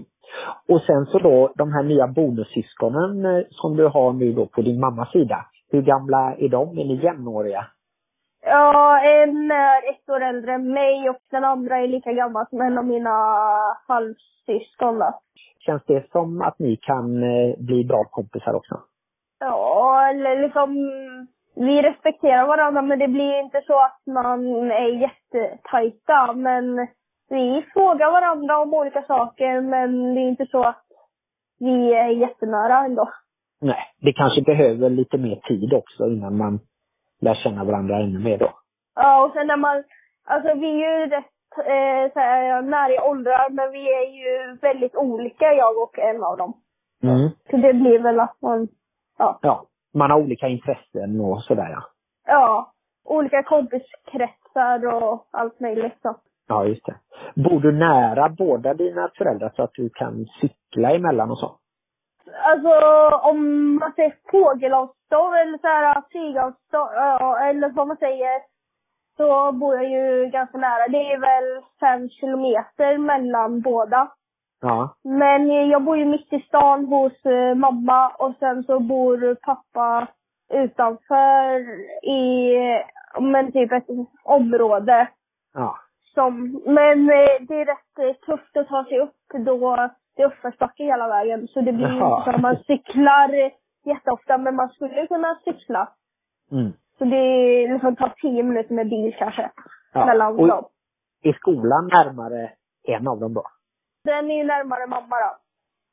[0.69, 4.63] Och sen så då de här nya bonussyskonen eh, som du har nu då på
[4.63, 5.47] din mammas sida.
[5.71, 6.79] Hur gamla är de?
[6.79, 7.67] Är ni jämnåriga?
[8.43, 12.61] Ja, en är ett år äldre än mig och den andra är lika gammal som
[12.61, 13.17] en av mina
[13.89, 15.21] halvsyskon då.
[15.59, 18.81] Känns det som att ni kan eh, bli bra kompisar också?
[19.41, 20.75] Ja, eller liksom
[21.55, 26.33] vi respekterar varandra men det blir inte så att man är jättetajta.
[26.33, 26.89] Men
[27.29, 30.85] vi frågar varandra om olika saker men det är inte så att
[31.59, 33.09] vi är jättenära ändå.
[33.61, 36.61] Nej, det kanske behöver lite mer tid också innan man
[37.21, 38.51] lär känna varandra ännu mer då.
[38.95, 39.85] Ja, och sen när man,
[40.25, 41.25] alltså vi är ju rätt
[41.59, 46.23] eh, så här, nära i åldrar men vi är ju väldigt olika jag och en
[46.23, 46.53] av dem.
[47.03, 47.31] Mm.
[47.51, 48.69] Så det blir väl att man,
[49.19, 49.65] ja, Ja,
[49.95, 51.83] man har olika intressen och sådär ja.
[52.27, 52.73] ja,
[53.05, 56.17] olika kompiskretsar och allt möjligt så.
[56.49, 56.95] Ja, just det.
[57.35, 61.57] Bor du nära båda dina föräldrar så att du kan cykla emellan och så?
[62.43, 62.71] Alltså
[63.31, 66.91] om man säger fågelavstånd eller så här flygavstånd,
[67.49, 68.41] eller vad man säger,
[69.17, 70.89] så bor jag ju ganska nära.
[70.89, 74.09] Det är väl fem kilometer mellan båda.
[74.61, 74.95] Ja.
[75.05, 80.07] Men jag bor ju mitt i stan hos eh, mamma och sen så bor pappa
[80.53, 81.61] utanför
[82.09, 82.55] i,
[83.21, 83.87] men typ ett
[84.25, 85.09] område
[85.55, 85.79] Ja.
[86.15, 89.15] Som, men eh, det är rätt eh, tufft att ta sig upp
[89.47, 89.77] då
[90.17, 91.49] det är uppförsbacke hela vägen.
[91.49, 92.19] Så det blir Jaha.
[92.19, 93.53] inte så att man cyklar eh,
[93.85, 95.93] jätteofta, men man skulle kunna cykla.
[96.53, 96.73] Mm.
[96.99, 99.51] Så det liksom tar tio minuter med bil kanske,
[99.93, 100.07] ja.
[100.07, 100.65] mellan Och dem.
[101.23, 103.45] är skolan närmare en av dem då?
[104.05, 105.37] Den är ju närmare mamma då.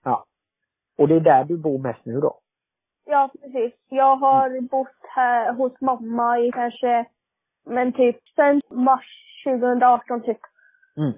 [0.04, 0.25] Ja.
[0.97, 2.39] Och det är där du bor mest nu då?
[3.06, 3.73] Ja, precis.
[3.89, 7.06] Jag har bott här hos mamma i kanske,
[7.65, 10.39] men typ sen mars 2018 typ.
[10.97, 11.13] Mm.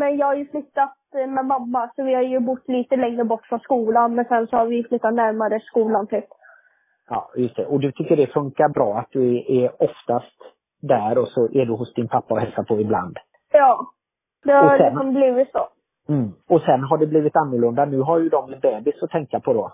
[0.00, 3.24] Men jag har ju flyttat eh, med mamma, så vi har ju bott lite längre
[3.24, 6.24] bort från skolan, men sen så har vi flyttat närmare skolan typ.
[7.08, 7.66] Ja, just det.
[7.66, 10.38] Och du tycker det funkar bra att du är oftast
[10.82, 13.18] där och så är du hos din pappa och hälsar på ibland?
[13.52, 13.86] Ja.
[14.44, 15.68] Det har sen- liksom blivit så.
[16.08, 16.32] Mm.
[16.48, 17.84] Och sen har det blivit annorlunda.
[17.84, 19.72] Nu har ju de en bebis att tänka på då.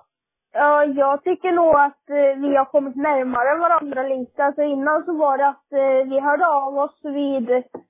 [0.61, 4.45] Ja, jag tycker nog att eh, vi har kommit närmare varandra lite.
[4.45, 7.49] Alltså innan så var det att eh, vi hörde av oss vid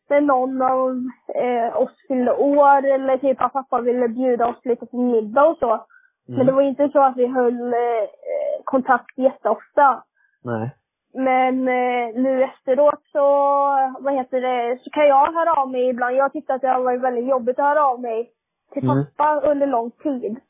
[0.09, 0.91] när någon av
[1.35, 5.57] eh, oss fyllde år eller typ att pappa ville bjuda oss lite på middag och
[5.59, 5.85] så.
[6.29, 7.75] Men det var inte så att vi höll
[8.65, 10.03] kontakt jätteofta.
[10.45, 10.71] Nej.
[11.15, 13.27] Men eh, nu efteråt så,
[14.01, 16.17] vad heter det, så kan jag höra av mig ibland.
[16.17, 18.31] Jag tyckte att det har varit väldigt jobbigt att höra av mig
[18.73, 19.05] till Mm.
[19.17, 20.41] pappa under lång tid.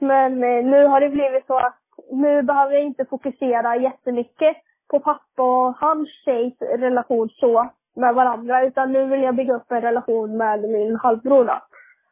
[0.00, 1.78] Men eh, nu har det blivit så att
[2.12, 4.56] nu behöver jag inte fokusera jättemycket
[4.90, 8.66] på pappa och hans tjejs relation så med varandra.
[8.66, 11.58] Utan nu vill jag bygga upp en relation med min halvbror då.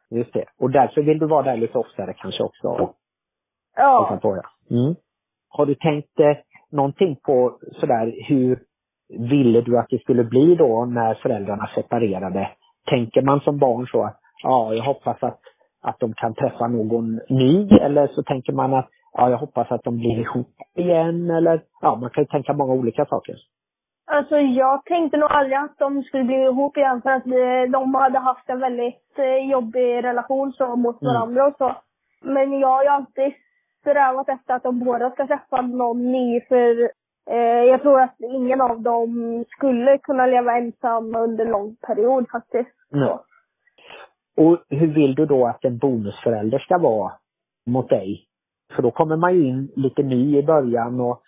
[0.09, 0.45] Just det.
[0.59, 2.67] Och därför vill du vara där lite oftare kanske också?
[3.75, 4.19] ja.
[4.71, 4.95] Mm.
[5.49, 6.37] Har du tänkt eh,
[6.71, 8.59] någonting på sådär hur
[9.09, 12.49] ville du att det skulle bli då när föräldrarna separerade?
[12.89, 15.41] Tänker man som barn så att ja, jag hoppas att,
[15.83, 19.83] att de kan träffa någon ny eller så tänker man att ja, jag hoppas att
[19.83, 23.35] de blir ihop igen eller ja, man kan ju tänka många olika saker.
[24.11, 27.95] Alltså jag tänkte nog aldrig att de skulle bli ihop igen för att eh, de
[27.95, 31.13] hade haft en väldigt eh, jobbig relation så mot Mm.
[31.13, 31.75] varandra och så.
[32.21, 33.33] Men jag har ju alltid
[33.81, 36.89] strävat efter att de båda ska träffa någon ny för
[37.29, 42.25] eh, jag tror att ingen av dem skulle kunna leva ensam under en lång period
[42.31, 42.71] faktiskt.
[42.93, 43.07] Mm.
[43.07, 43.19] Så.
[44.37, 47.11] Och hur vill du då att en bonusförälder ska vara
[47.65, 48.25] mot dig?
[48.75, 51.21] För då kommer man ju in lite ny i början och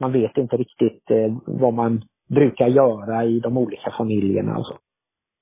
[0.00, 4.74] man vet inte riktigt eh, vad man brukar göra i de olika familjerna och så.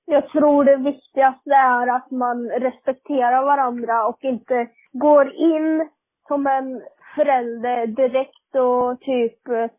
[0.05, 5.89] Jag tror det viktigaste är att man respekterar varandra och inte går in
[6.29, 6.83] som en
[7.15, 9.71] förälder direkt och typ eh,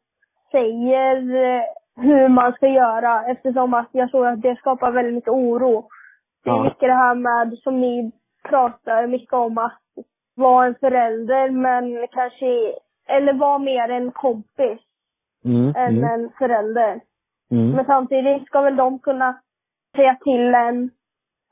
[0.52, 1.62] säger eh,
[1.96, 5.88] hur man ska göra eftersom att jag tror att det skapar väldigt mycket oro.
[6.44, 8.12] Det är mycket det här med, som ni
[8.50, 9.82] pratar mycket om, att
[10.36, 12.74] vara en förälder men kanske,
[13.08, 14.80] eller vara mer en kompis
[15.46, 17.02] Mm, än mm, en förälder.
[17.52, 17.72] mm.
[17.72, 19.42] Men samtidigt ska väl de kunna
[19.96, 20.84] säga till en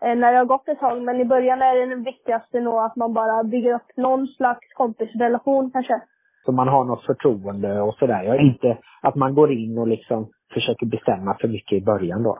[0.01, 1.01] eh, när det har gått ett tag.
[1.01, 5.71] Men i början är det viktigaste nog att man bara bygger upp någon slags kompisrelation
[5.71, 6.01] kanske.
[6.45, 8.23] Så man har något förtroende och sådär.
[8.23, 12.39] Ja, inte att man går in och liksom försöker bestämma för mycket i början då.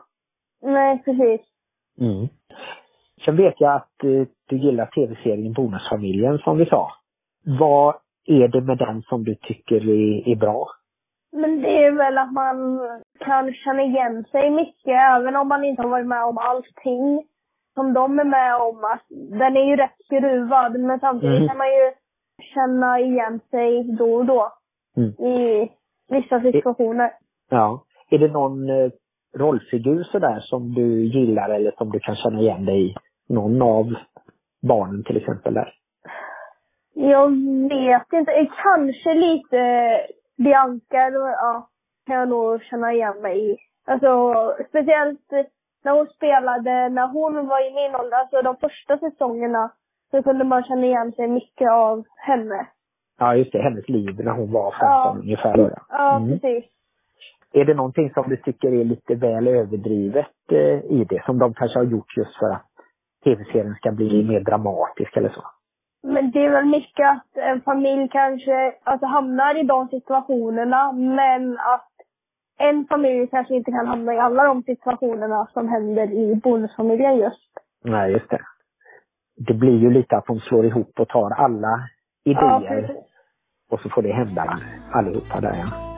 [0.62, 1.42] Nej, precis.
[2.00, 2.28] Mm.
[3.26, 6.92] Sen vet jag att eh, du gillar tv-serien Bonusfamiljen som vi sa.
[7.60, 10.66] Vad är det med den som du tycker är, är bra?
[11.32, 12.80] Men det är väl att man
[13.20, 17.24] kan känna igen sig mycket även om man inte har varit med om allting
[17.74, 18.84] som de är med om.
[18.84, 19.06] Att
[19.40, 21.48] den är ju rätt skruvad men samtidigt Mm.
[21.48, 21.92] kan man ju
[22.54, 24.52] känna igen sig då och då
[24.98, 25.10] Mm.
[25.10, 25.70] i
[26.10, 27.12] vissa situationer.
[27.50, 27.84] Ja.
[28.10, 28.90] Är det någon eh,
[29.38, 32.96] rollfigur sådär som du gillar eller som du kan känna igen dig i?
[33.30, 33.94] Någon av
[34.62, 35.74] barnen till exempel där?
[36.94, 37.30] Jag
[37.70, 38.48] vet inte.
[38.64, 39.62] Kanske lite
[40.38, 41.68] Bianca, ja,
[42.06, 43.58] kan jag nog känna igen mig i.
[43.88, 44.34] Alltså,
[44.70, 45.32] speciellt
[45.84, 49.72] när hon spelade, när hon var i min ålder, alltså de första säsongerna,
[50.12, 52.68] så kunde man känna igen sig mycket av henne.
[53.20, 53.62] Ja, just det.
[53.62, 55.16] Hennes liv när hon var 15 Ja.
[55.20, 55.58] ungefär.
[55.58, 55.82] Då, ja.
[55.90, 56.30] Ja, Mm.
[56.40, 56.66] precis.
[57.54, 61.24] Är det någonting som du tycker är lite väl överdrivet eh, i det?
[61.26, 62.69] Som de kanske har gjort just för att
[63.24, 65.44] tv-serien ska bli mer dramatisk eller så?
[66.04, 71.58] Men det är väl mycket att en familj kanske alltså, hamnar i de situationerna, men
[71.58, 71.90] att
[72.60, 77.50] en familj kanske inte kan hamna i alla de situationerna som händer i bonusfamiljen just.
[77.84, 78.42] Nej, just det.
[79.38, 81.90] Det blir ju lite att de slår ihop och tar alla
[82.24, 83.04] Ja, idéer precis.
[83.72, 84.56] och så får det hända
[84.92, 85.89] allihopa där ja.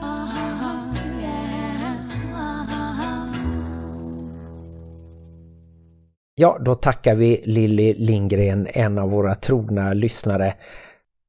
[6.42, 10.54] Ja, då tackar vi Lilly Lindgren, en av våra trogna lyssnare.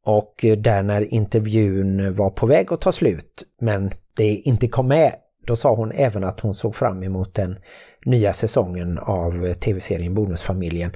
[0.06, 4.88] Och eh, där när intervjun var på väg att ta slut, men det inte kom
[4.88, 5.14] med,
[5.48, 7.60] då sa hon även att hon såg fram emot den
[8.06, 10.92] nya säsongen av eh, tv-serien Bonusfamiljen.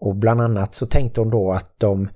[0.00, 2.08] Och bland annat så tänkte hon då att de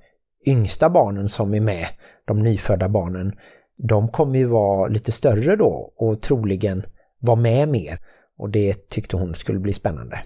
[0.47, 1.87] yngsta barnen som är med,
[2.25, 3.33] de nyfödda barnen,
[3.77, 6.83] de kommer ju vara lite större då och troligen
[7.19, 7.99] vara med mer.
[8.39, 10.23] Och det tyckte hon skulle bli spännande.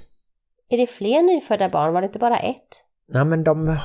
[0.73, 1.93] Är det fler nyfödda barn?
[1.93, 2.85] Var det inte bara ett?
[3.09, 3.77] Nej men de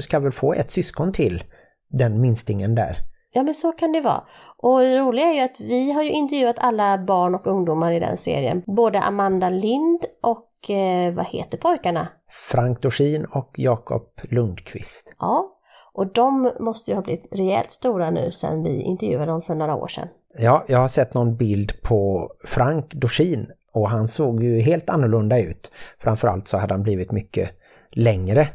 [0.00, 1.44] ska väl få ett syskon till,
[1.88, 2.96] den minstingen där.
[3.32, 4.24] Ja men så kan det vara.
[4.56, 8.00] Och det roliga är ju att vi har ju intervjuat alla barn och ungdomar i
[8.00, 8.62] den serien.
[8.66, 12.08] Både Amanda Lind och eh, vad heter pojkarna?
[12.50, 15.14] Frank Dorsin och Jakob Lundqvist.
[15.18, 15.58] Ja,
[15.92, 19.74] och de måste ju ha blivit rejält stora nu sedan vi intervjuade dem för några
[19.74, 20.08] år sedan.
[20.38, 25.38] Ja, jag har sett någon bild på Frank Dorsin och han såg ju helt annorlunda
[25.38, 25.70] ut.
[25.98, 27.50] Framförallt så hade han blivit mycket
[27.90, 28.48] längre.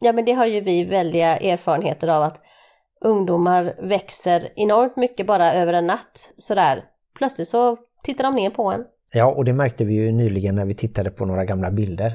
[0.00, 2.40] Ja men det har ju vi väldiga erfarenheter av att
[3.00, 6.84] ungdomar växer enormt mycket bara över en natt sådär.
[7.18, 8.84] Plötsligt så tittar de ner på en.
[9.12, 12.12] Ja, och det märkte vi ju nyligen när vi tittade på några gamla bilder.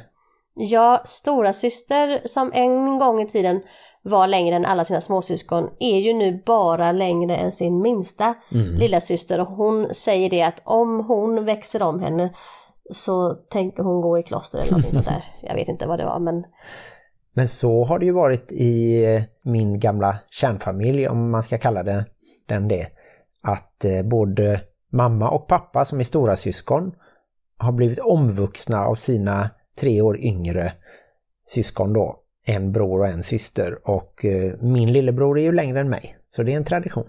[0.56, 3.62] Ja, stora syster som en gång i tiden
[4.06, 8.76] var längre än alla sina småsyskon är ju nu bara längre än sin minsta Mm.
[8.76, 12.34] lilla syster och hon säger det att om hon växer om henne
[12.92, 15.24] så tänker hon gå i kloster eller något sånt där.
[15.42, 16.44] Jag vet inte vad det var men
[17.34, 19.06] Men så har det ju varit i
[19.44, 22.06] min gamla kärnfamilj, om man ska kalla det,
[22.48, 22.88] den det.
[23.42, 24.62] Att eh, både
[24.92, 26.92] mamma och pappa som är stora syskon
[27.58, 30.74] har blivit omvuxna av sina tre år yngre
[31.48, 32.20] syskon då.
[32.45, 36.15] En bror och en syster och eh, min lillebror är ju längre än mig.
[36.29, 37.06] Så det är en tradition.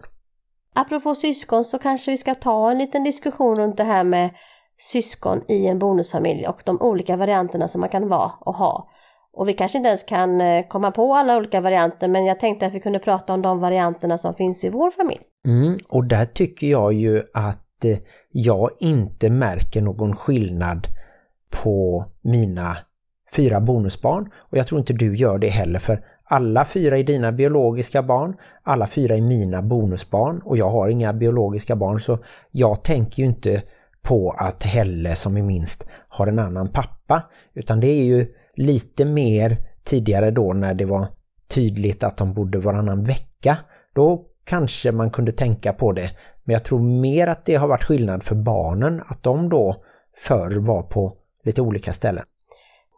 [0.75, 4.31] Apropå syskon så kanske vi ska ta en liten diskussion runt det här med
[4.79, 8.89] syskon i en bonusfamilj och de olika varianterna som man kan vara och ha.
[9.33, 12.67] Och vi kanske inte ens kan eh, komma på alla olika varianter men jag tänkte
[12.67, 15.21] att vi kunde prata om de varianterna som finns i vår familj.
[15.47, 17.99] Mm, och där tycker jag ju att eh,
[18.31, 20.87] jag inte märker någon skillnad
[21.51, 22.77] på mina
[23.35, 27.33] fyra bonusbarn och jag tror inte du gör det heller för alla fyra är dina
[27.33, 32.19] biologiska barn, alla fyra är mina bonusbarn och jag har inga biologiska barn så
[32.51, 33.63] jag tänker ju inte
[34.03, 37.23] på att Helle som är minst har en annan pappa
[37.55, 41.07] utan det är ju lite mer tidigare då när det var
[41.49, 43.57] tydligt att de bodde varannan vecka.
[43.95, 46.11] Då kanske man kunde tänka på det.
[46.45, 49.77] Men jag tror mer att det har varit skillnad för barnen att de då
[50.17, 51.13] förr var på
[51.45, 52.25] lite olika ställen.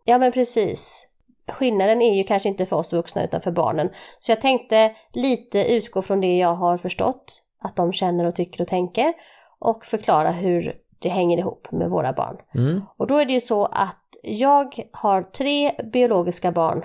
[0.09, 1.09] Ja men precis.
[1.49, 3.91] Skillnaden är ju kanske inte för oss vuxna utan för barnen.
[4.19, 8.61] Så jag tänkte lite utgå från det jag har förstått att de känner och tycker
[8.61, 9.15] och tänker
[9.59, 12.37] och förklara hur det hänger ihop med våra barn.
[12.55, 12.83] Mm.
[12.97, 16.85] Och då är det ju så att jag har tre biologiska barn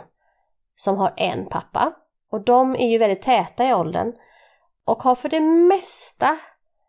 [0.75, 1.93] som har en pappa.
[2.31, 4.13] Och de är ju väldigt täta i åldern.
[4.86, 6.38] Och har för det mesta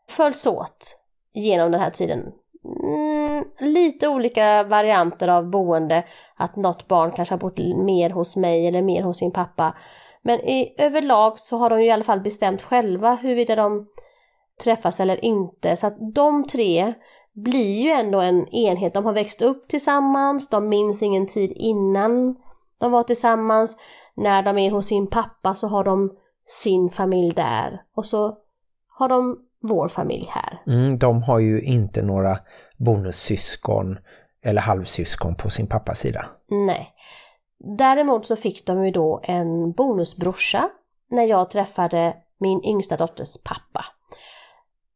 [0.08, 0.96] följts åt
[1.32, 2.32] genom den här tiden.
[2.64, 6.04] Mm, lite olika varianter av boende.
[6.36, 9.74] Att något barn kanske har bott mer hos mig eller mer hos sin pappa.
[10.22, 13.86] Men i, överlag så har de ju i alla fall bestämt själva huruvida de
[14.64, 15.76] träffas eller inte.
[15.76, 16.94] Så att de tre
[17.32, 18.94] blir ju ändå en enhet.
[18.94, 22.36] De har växt upp tillsammans, de minns ingen tid innan
[22.78, 23.76] de var tillsammans.
[24.14, 28.36] När de är hos sin pappa så har de sin familj där och så
[28.88, 30.62] har de vår familj här.
[30.66, 32.38] Mm, de har ju inte några
[32.76, 33.98] bonussyskon
[34.44, 36.26] eller halvsyskon på sin pappas sida.
[36.48, 36.94] Nej.
[37.78, 40.68] Däremot så fick de ju då en bonusbrorsa
[41.10, 43.84] när jag träffade min yngsta dotters pappa.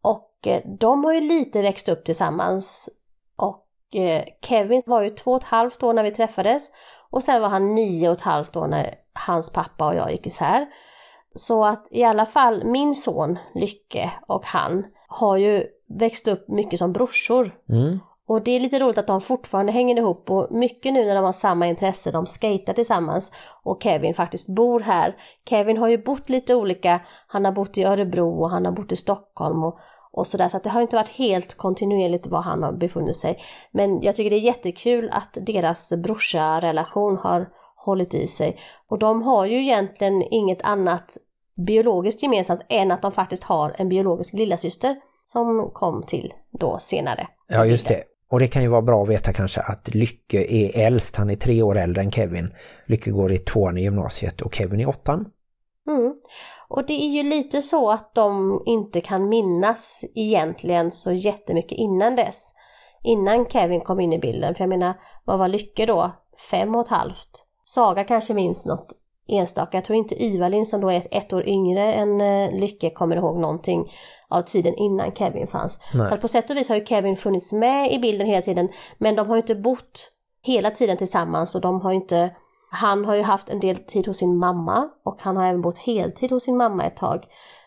[0.03, 2.89] Och eh, de har ju lite växt upp tillsammans.
[3.37, 6.71] Och eh, Kevin var ju två och ett halvt år när vi träffades.
[7.11, 10.27] Och sen var han nio och ett halvt år när hans pappa och jag gick
[10.27, 10.67] isär.
[11.37, 16.79] Så att i alla fall min son Lycke och han har ju växt upp mycket
[16.79, 17.55] som brorsor.
[17.69, 17.99] Mm.
[18.29, 21.25] Och det är lite roligt att de fortfarande hänger ihop och mycket nu när de
[21.25, 25.17] har samma intresse, de skater tillsammans och Kevin faktiskt bor här.
[25.49, 28.93] Kevin har ju bott lite olika, han har bott i Örebro och han har bott
[28.93, 29.79] i Stockholm och,
[30.13, 33.39] och sådär så att det har inte varit helt kontinuerligt var han har befunnit sig.
[33.71, 38.59] Men jag tycker det är jättekul att deras brorsa-relation har hållit i sig.
[38.89, 41.17] Och de har ju egentligen inget annat
[41.57, 47.29] biologiskt gemensamt än att de faktiskt har en biologisk lillasyster som kom till då senare.
[47.49, 48.03] Ja, just det.
[48.31, 51.37] Och det kan ju vara bra att veta kanske att Lycke är äldst, han är
[51.37, 52.55] tre år äldre än Kevin.
[52.87, 55.31] Lycke går i tvåan i gymnasiet och Kevin i åttan.
[55.89, 56.15] Mm.
[56.69, 62.17] Och det är ju lite så att de inte kan minnas egentligen så jättemycket innan
[62.17, 62.55] dess.
[63.03, 66.13] Innan Kevin kom in i bilden, för jag menar, vad var Lycke då?
[66.51, 67.45] Fem och ett halvt.
[67.65, 68.93] Saga kanske minns något
[69.29, 69.77] enstaka.
[69.77, 73.39] Jag tror inte Yvalin som då är ett år yngre än eh, Lycke kommer ihåg
[73.39, 73.93] någonting
[74.29, 75.81] av tiden innan Kevin fanns.
[75.95, 76.09] Nej.
[76.09, 78.69] Så att på sätt och vis har ju Kevin funnits med i bilden hela tiden
[78.99, 80.13] men de har ju inte bott
[80.43, 82.31] hela tiden tillsammans och de har ju inte
[82.71, 85.79] han har ju haft en del tid hos sin mamma och han har även bott
[85.79, 87.25] heltid hos sin mamma ett tag.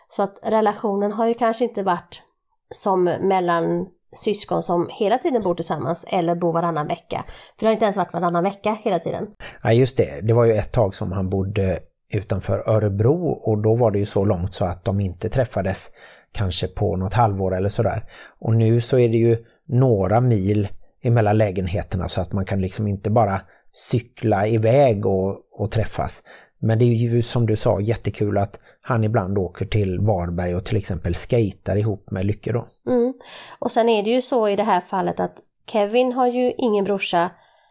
[0.08, 2.24] Så att relationen har ju kanske inte varit
[2.70, 7.26] som mellan syskon som hela tiden bor tillsammans eller bor varannan vecka.
[7.28, 9.28] För det har inte ens varit varannan vecka hela tiden.
[9.64, 10.22] Ja, just det.
[10.22, 11.80] Det var ju ett tag som han bodde
[12.14, 15.92] utanför Örebro och då var det ju så långt så att de inte träffades
[16.32, 18.04] kanske på något halvår eller sådär.
[18.40, 20.68] Och nu så är det ju några mil
[21.04, 23.42] emellan lägenheterna så att man kan liksom inte bara
[23.74, 26.24] cykla iväg och, och träffas.
[26.60, 30.66] Men det är ju som du sa jättekul att han ibland åker till Varberg och
[30.66, 32.68] till exempel skater ihop med Lycke då.
[32.88, 33.14] Mm.
[33.60, 35.38] Och sen är det ju så i det här fallet att
[35.72, 37.30] Kevin har ju ingen brorsa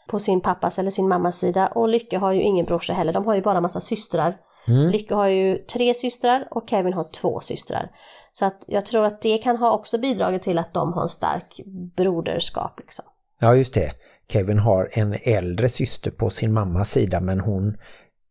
[0.08, 3.12] på sin pappas eller sin mammas sida och Lycke har ju ingen brorsa heller.
[3.12, 4.34] De har ju bara massa systrar.
[4.68, 4.90] Mm.
[4.90, 7.90] Lycke har ju tre systrar och Kevin har två systrar.
[8.32, 11.08] Så att jag tror att det kan ha också bidragit till att de har en
[11.08, 11.60] stark
[11.96, 12.80] broderskap.
[12.80, 13.04] Liksom.
[13.40, 13.92] Ja just det.
[14.28, 17.76] Kevin har en äldre syster på sin mammas sida men hon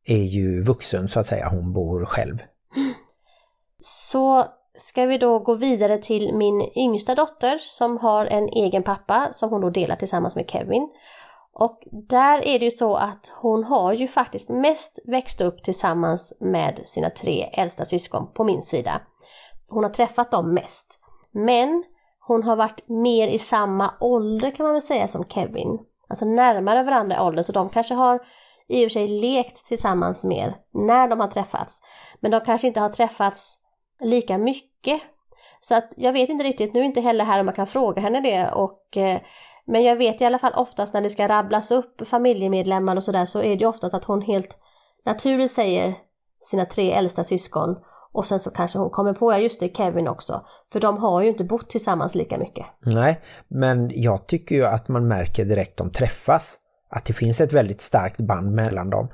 [0.08, 1.50] är ju vuxen så att säga.
[1.50, 2.38] Hon bor själv.
[3.80, 4.46] Så
[4.78, 9.50] ska vi då gå vidare till min yngsta dotter som har en egen pappa som
[9.50, 10.90] hon då delar tillsammans med Kevin.
[11.54, 11.80] Och
[12.10, 16.82] där är det ju så att hon har ju faktiskt mest växt upp tillsammans med
[16.86, 19.02] sina tre äldsta syskon på min sida.
[19.68, 21.00] Hon har träffat dem mest.
[21.32, 21.84] Men
[22.20, 25.80] hon har varit mer i samma ålder kan man väl säga som Kevin.
[26.10, 28.20] Alltså närmare varandra i ålder så de kanske har
[28.68, 31.82] i och för sig lekt tillsammans mer när de har träffats.
[32.20, 33.60] Men de kanske inte har träffats
[34.00, 35.02] lika mycket.
[35.62, 38.02] Så att jag vet inte riktigt, nu är inte heller här om man kan fråga
[38.02, 39.22] henne det och eh,
[39.66, 43.26] men jag vet i alla fall oftast när det ska rabblas upp familjemedlemmar och sådär
[43.26, 44.58] så är det oftast att hon helt
[45.06, 45.96] naturligt säger
[46.42, 47.76] sina tre äldsta syskon
[48.12, 50.46] och sen så kanske hon kommer på, ja just det, Kevin också.
[50.72, 52.66] För de har ju inte bott tillsammans lika mycket.
[52.80, 56.60] Nej, men jag tycker ju att man märker direkt de träffas
[56.90, 59.08] att det finns ett väldigt starkt band mellan dem.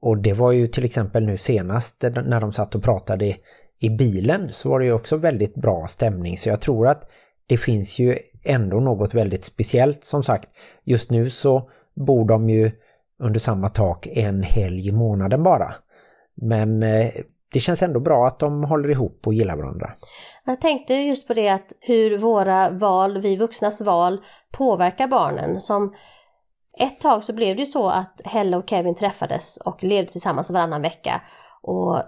[0.00, 3.36] Och det var ju till exempel nu senast när de satt och pratade
[3.78, 6.38] i bilen så var det ju också väldigt bra stämning.
[6.38, 7.10] Så jag tror att
[7.46, 10.04] det finns ju ändå något väldigt speciellt.
[10.04, 10.48] Som sagt,
[10.84, 12.70] just nu så bor de ju
[13.18, 15.74] under samma tak en helg i månaden bara.
[16.34, 17.10] Men eh,
[17.52, 19.92] det känns ändå bra att de håller ihop och gillar varandra.
[20.44, 24.20] Jag tänkte just på det att hur våra val, vi vuxnas val,
[24.52, 25.60] påverkar barnen.
[25.60, 25.94] Som
[26.78, 30.50] ett tag så blev det ju så att Helle och Kevin träffades och levde tillsammans
[30.50, 31.20] varannan vecka.
[31.62, 32.02] Och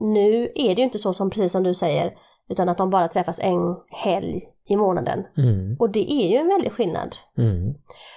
[0.00, 2.14] nu är det ju inte så som precis som du säger,
[2.48, 5.26] utan att de bara träffas en helg i månaden.
[5.36, 5.76] Mm.
[5.78, 7.16] Och det är ju en väldig skillnad.
[7.38, 7.74] Mm.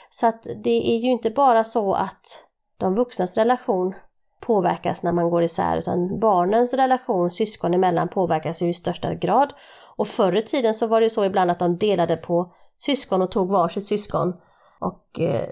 [0.09, 2.43] Så att det är ju inte bara så att
[2.77, 3.95] de vuxnas relation
[4.39, 9.53] påverkas när man går isär utan barnens relation syskon emellan påverkas ju i största grad.
[9.95, 13.31] Och förr i tiden så var det så ibland att de delade på syskon och
[13.31, 14.33] tog varsitt syskon.
[14.79, 15.49] Och eh,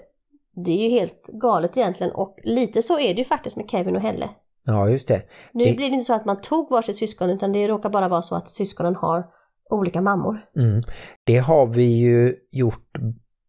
[0.64, 3.96] det är ju helt galet egentligen och lite så är det ju faktiskt med Kevin
[3.96, 4.30] och Helle.
[4.64, 5.22] Ja, just det.
[5.52, 5.76] Nu det...
[5.76, 8.34] blir det inte så att man tog varsitt syskon utan det råkar bara vara så
[8.34, 9.26] att syskonen har
[9.70, 10.44] olika mammor.
[10.56, 10.82] Mm.
[11.24, 12.98] Det har vi ju gjort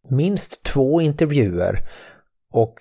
[0.08, 1.78] minst två intervjuer
[2.52, 2.74] och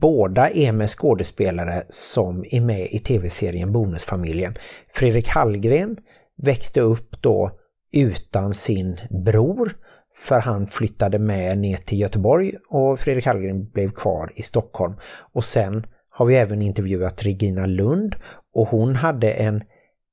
[0.00, 4.54] båda är med skådespelare som är med i tv-serien Bonusfamiljen.
[4.94, 5.96] Fredrik Hallgren
[6.36, 7.50] växte upp då
[7.92, 9.72] utan sin bror
[10.16, 14.94] för han flyttade med ner till Göteborg och Fredrik Hallgren blev kvar i Stockholm.
[15.32, 18.16] Och sen har vi även intervjuat Regina Lund
[18.54, 19.62] och hon hade en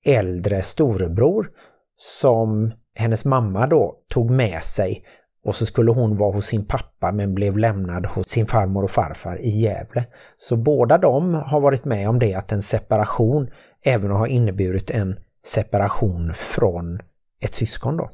[0.05, 1.49] äldre storebror
[1.97, 5.03] som hennes mamma då tog med sig
[5.43, 8.91] och så skulle hon vara hos sin pappa men blev lämnad hos sin farmor och
[8.91, 10.05] farfar i Gävle.
[10.37, 13.49] Så båda de har varit med om det att en separation
[13.83, 16.99] även har inneburit en separation från
[17.39, 18.09] ett syskon då.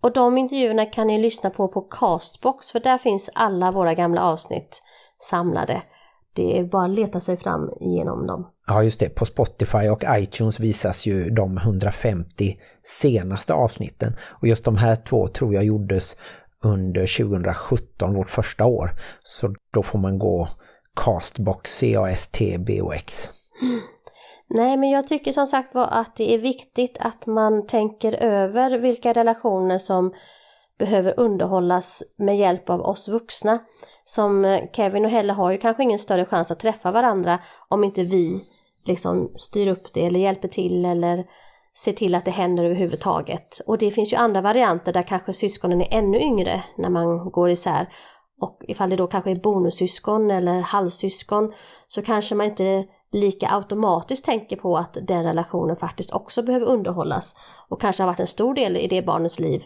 [0.00, 4.22] Och de intervjuerna kan ni lyssna på på Castbox för där finns alla våra gamla
[4.22, 4.82] avsnitt
[5.22, 5.82] samlade.
[6.32, 8.50] Det är bara att leta sig fram genom dem.
[8.66, 14.16] Ja just det, på Spotify och iTunes visas ju de 150 senaste avsnitten.
[14.40, 16.16] Och just de här två tror jag gjordes
[16.62, 18.90] under 2017, vårt första år.
[19.22, 20.48] Så då får man gå
[20.94, 23.30] Castbox, C-A-S-T-B-O-X.
[24.48, 28.78] Nej, men jag tycker som sagt var att det är viktigt att man tänker över
[28.78, 30.14] vilka relationer som
[30.78, 33.58] behöver underhållas med hjälp av oss vuxna.
[34.04, 37.38] Som Kevin och Helle har ju kanske ingen större chans att träffa varandra
[37.68, 38.44] om inte vi
[38.84, 41.24] liksom styr upp det eller hjälper till eller
[41.84, 43.60] ser till att det händer överhuvudtaget.
[43.66, 47.50] Och det finns ju andra varianter där kanske syskonen är ännu yngre när man går
[47.50, 47.88] isär.
[48.40, 51.52] Och ifall det då kanske är bonussyskon eller halvsyskon
[51.88, 52.84] så kanske man inte
[53.16, 57.36] lika automatiskt tänker på att den relationen faktiskt också behöver underhållas
[57.68, 59.62] och kanske har varit en stor del i det barnets liv.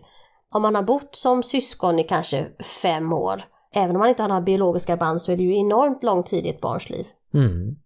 [0.51, 2.46] Om man har bott som syskon i kanske
[2.82, 3.42] fem år,
[3.74, 6.46] även om man inte har några biologiska band så är det ju enormt lång tid
[6.46, 7.07] i ett barns liv.
[7.34, 7.76] Mm.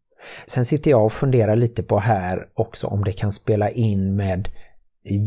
[0.47, 4.49] Sen sitter jag och funderar lite på här också om det kan spela in med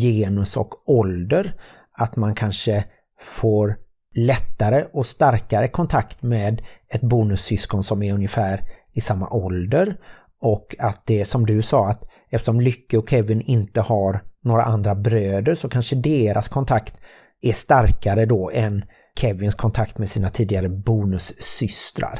[0.01, 1.53] genus och ålder.
[1.91, 2.83] Att man kanske
[3.21, 3.75] får
[4.15, 8.61] lättare och starkare kontakt med ett bonussyskon som är ungefär
[8.93, 9.97] i samma ålder.
[10.41, 14.95] Och att det som du sa att eftersom Lycke och Kevin inte har några andra
[14.95, 17.01] bröder så kanske deras kontakt
[17.41, 18.85] är starkare då än
[19.19, 22.19] Kevins kontakt med sina tidigare bonussystrar.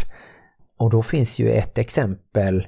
[0.77, 2.67] Och då finns ju ett exempel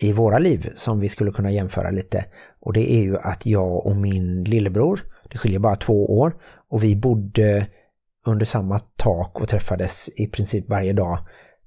[0.00, 2.24] i våra liv som vi skulle kunna jämföra lite.
[2.60, 6.36] Och det är ju att jag och min lillebror, det skiljer bara två år,
[6.68, 7.66] och vi bodde
[8.26, 11.18] under samma tak och träffades i princip varje dag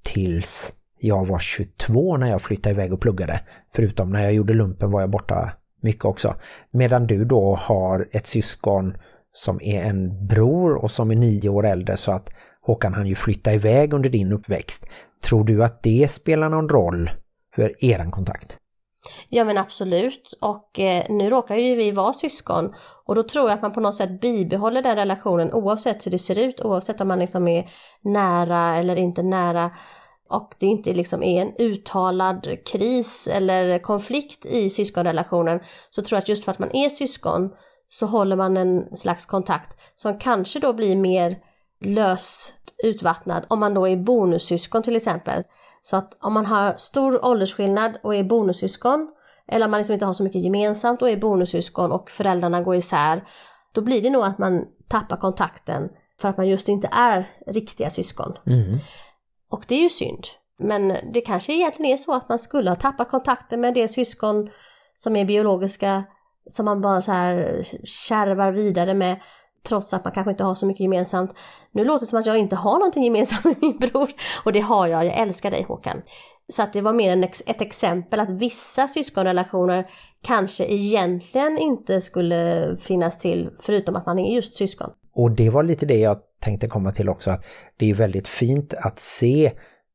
[0.02, 3.40] tills jag var 22 när jag flyttade iväg och pluggade.
[3.74, 6.34] Förutom när jag gjorde lumpen var jag borta mycket också.
[6.70, 8.96] Medan du då har ett syskon
[9.32, 12.30] som är en bror och som är nio år äldre så att
[12.62, 14.86] Håkan han ju flytta iväg under din uppväxt.
[15.24, 17.10] Tror du att det spelar någon roll
[17.54, 18.58] för eran kontakt?
[19.28, 22.74] Ja men absolut och eh, nu råkar ju vi vara syskon
[23.04, 26.18] och då tror jag att man på något sätt bibehåller den relationen oavsett hur det
[26.18, 27.70] ser ut, oavsett om man liksom är
[28.02, 29.70] nära eller inte nära
[30.30, 35.60] och det inte liksom är en uttalad kris eller konflikt i syskonrelationen
[35.90, 37.50] så tror jag att just för att man är syskon
[37.88, 41.36] så håller man en slags kontakt som kanske då blir mer
[41.84, 42.54] löst
[42.84, 45.42] utvattnad om man då är bonussyskon till exempel.
[45.82, 49.08] Så att om man har stor åldersskillnad och är bonussyskon
[49.48, 52.76] eller om man liksom inte har så mycket gemensamt och är bonussyskon och föräldrarna går
[52.76, 53.24] isär,
[53.72, 55.88] då blir det nog att man tappar kontakten
[56.20, 58.32] för att man just inte är riktiga syskon.
[58.46, 58.78] Mm.
[59.50, 60.24] Och det är ju synd.
[60.58, 64.50] Men det kanske egentligen är så att man skulle ha tappat kontakten med det syskon
[64.96, 66.04] som är biologiska,
[66.50, 69.16] som man bara så här kärvar vidare med,
[69.68, 71.34] trots att man kanske inte har så mycket gemensamt.
[71.72, 74.10] Nu låter det som att jag inte har någonting gemensamt med min bror,
[74.44, 76.02] och det har jag, jag älskar dig Håkan.
[76.48, 79.90] Så att det var mer en ett exempel att vissa syskonrelationer
[80.22, 84.90] kanske egentligen inte skulle finnas till, förutom att man är just syskon.
[85.14, 87.44] Och det var lite det jag tänkte komma till också, att
[87.76, 89.52] det är väldigt fint att se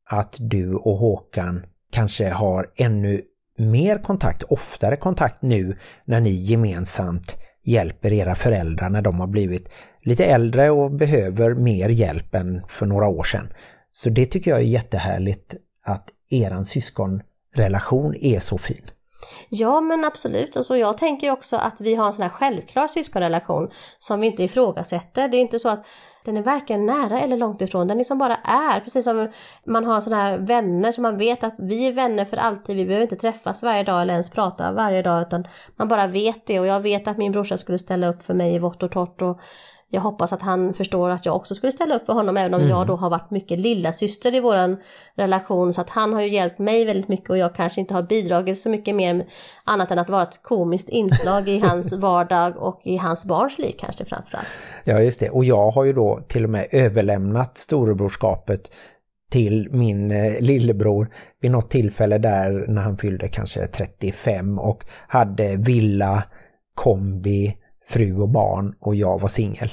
[0.10, 3.22] att du och Håkan kanske har ännu
[3.58, 9.70] mer kontakt, oftare kontakt nu när ni gemensamt hjälper era föräldrar när de har blivit
[10.02, 13.54] lite äldre och behöver mer hjälp än för några år sedan.
[13.92, 18.86] Så det tycker jag är jättehärligt att eran syskonrelation är så fin.
[19.50, 23.70] Ja men absolut, alltså jag tänker också att vi har en sån här självklar syskonrelation
[24.00, 25.28] som vi inte ifrågasätter.
[25.28, 25.86] Det är inte så att
[26.26, 28.80] den är varken nära eller långt ifrån, den liksom bara är.
[28.80, 29.32] Precis som
[29.66, 32.86] man har sådana här vänner som man vet att vi är vänner för alltid, vi
[32.86, 36.60] behöver inte träffas varje dag eller ens prata varje dag utan man bara vet det.
[36.60, 39.22] Och jag vet att min brorsa skulle ställa upp för mig i vått och torrt
[39.22, 39.40] och
[39.90, 42.60] jag hoppas att han förstår att jag också skulle ställa upp för honom även om
[42.60, 42.70] Mm.
[42.70, 44.78] jag då har varit mycket lilla syster i våran
[45.16, 48.04] relation så att han har ju hjälpt mig väldigt mycket och jag kanske inte har
[48.04, 49.26] bidragit så mycket mer
[49.64, 53.76] annat än att vara ett komiskt inslag i hans vardag och i hans barns liv
[53.80, 54.48] kanske framförallt.
[54.84, 58.72] Ja just det, och jag har ju då till och med överlämnat storebrorskapet
[59.32, 61.08] till min eh, lillebror
[61.42, 66.24] vid något tillfälle där när han fyllde kanske 35 och hade villa,
[66.76, 67.56] kombi,
[67.88, 69.70] fru och barn och jag var singel.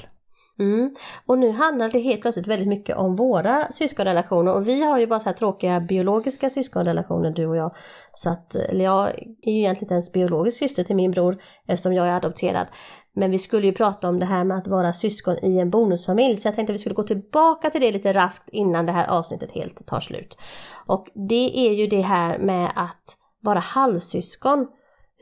[0.59, 0.93] Mm.
[1.25, 5.07] Och nu handlar det helt plötsligt väldigt mycket om våra syskonrelationer och vi har ju
[5.07, 7.75] bara så här tråkiga biologiska syskonrelationer du och jag.
[8.13, 9.07] Så att, eller jag
[9.41, 12.67] är ju egentligen inte ens biologisk syster till min bror eftersom jag är adopterad.
[13.15, 16.37] Men vi skulle ju prata om det här med att vara syskon i en bonusfamilj
[16.37, 19.07] så jag tänkte att vi skulle gå tillbaka till det lite raskt innan det här
[19.07, 20.37] avsnittet helt tar slut.
[20.85, 24.67] Och det är ju det här med att vara halvsyskon.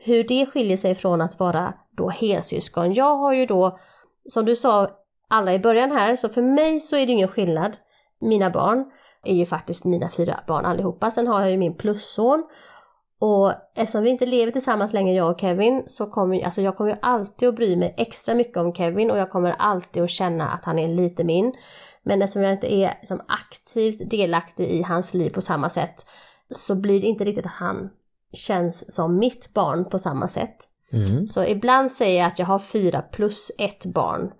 [0.04, 2.94] Hur det skiljer sig från att vara då helsyskon.
[2.94, 3.78] Jag har ju då,
[4.28, 4.90] som du sa
[5.28, 7.76] alla i början här, så för mig så är det ingen skillnad.
[8.20, 8.84] Mina barn
[9.24, 11.10] är ju faktiskt mina fyra barn allihopa.
[11.10, 12.44] Sen har jag ju min plusson.
[13.18, 16.90] Och eftersom vi inte lever tillsammans längre jag och Kevin så kommer alltså jag kommer
[16.90, 20.50] ju alltid att bry mig extra mycket om Kevin och jag kommer alltid att känna
[20.50, 21.54] att han är lite min.
[22.02, 26.06] Men eftersom jag inte är som aktivt delaktig i hans liv på samma sätt
[26.50, 27.90] så blir det inte riktigt att han
[28.32, 30.68] känns som mitt barn på samma sätt.
[30.92, 31.26] Mm.
[31.26, 34.32] Så ibland säger jag att jag har fyra plus ett barn.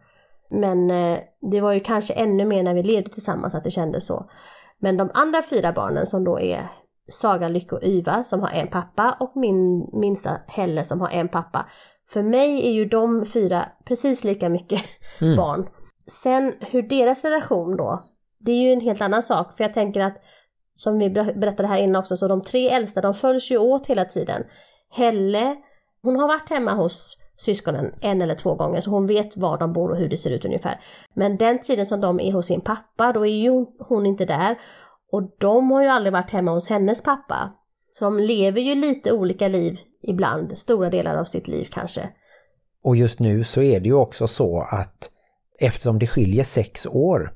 [0.50, 1.18] Men eh,
[1.50, 4.30] det var ju kanske ännu mer när vi levde tillsammans att det kändes så.
[4.78, 6.68] Men de andra fyra barnen som då är
[7.09, 11.28] Saga, Lycke och Yva som har en pappa och min minsta Helle som har en
[11.28, 11.66] pappa.
[12.12, 14.80] För mig är ju de fyra precis lika mycket
[15.20, 15.36] Mm.
[15.36, 15.68] barn.
[16.07, 18.05] Sen hur deras relation då,
[18.38, 19.57] det är ju en helt annan sak.
[19.57, 20.16] För jag tänker att,
[20.76, 23.86] som vi ber- berättade här innan också, så de tre äldsta de följs ju åt
[23.86, 24.42] hela tiden.
[24.90, 25.57] Helle,
[26.03, 29.72] hon har varit hemma hos syskonen en eller två gånger så hon vet var de
[29.72, 30.80] bor och hur det ser ut ungefär.
[31.14, 34.59] Men den tiden som de är hos sin pappa då är ju hon inte där.
[35.12, 37.53] Och de har ju aldrig varit hemma hos hennes pappa.
[37.92, 42.09] Så de lever ju lite olika liv ibland, stora delar av sitt liv kanske.
[42.84, 45.11] Och just nu så är det ju också så att
[45.59, 47.30] eftersom det skiljer sex år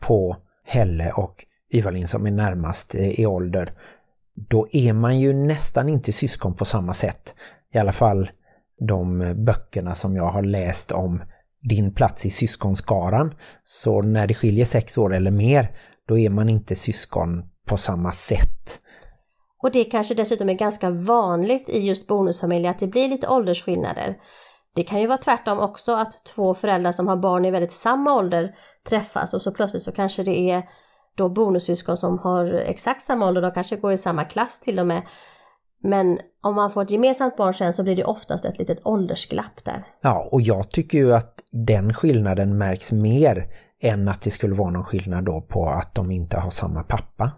[0.00, 3.70] på Helle och Ivalin som är närmast i ålder,
[4.34, 7.34] då är man ju nästan inte syskon på samma sätt.
[7.74, 8.30] I alla fall
[8.78, 11.22] de eh, böckerna som jag har läst om
[11.60, 13.34] din plats i syskonskaran.
[13.64, 15.70] Så när det skiljer sex år eller mer,
[16.08, 18.80] då är man inte syskon på samma sätt.
[19.62, 24.16] Och det kanske dessutom är ganska vanligt i just bonusfamiljer att det blir lite åldersskillnader.
[24.74, 28.14] Det kan ju vara tvärtom också att två föräldrar som har barn i väldigt samma
[28.14, 28.54] ålder
[28.88, 30.68] träffas och så plötsligt så kanske det är
[31.16, 34.86] då bonussyskon som har exakt samma ålder, de kanske går i samma klass till och
[34.86, 35.02] med.
[35.82, 39.64] Men om man får ett gemensamt barn sen så blir det oftast ett litet åldersglapp
[39.64, 39.84] där.
[40.02, 43.46] Ja, och jag tycker ju att den skillnaden märks mer
[43.82, 47.32] än att det skulle vara någon skillnad då på att de inte har samma pappa.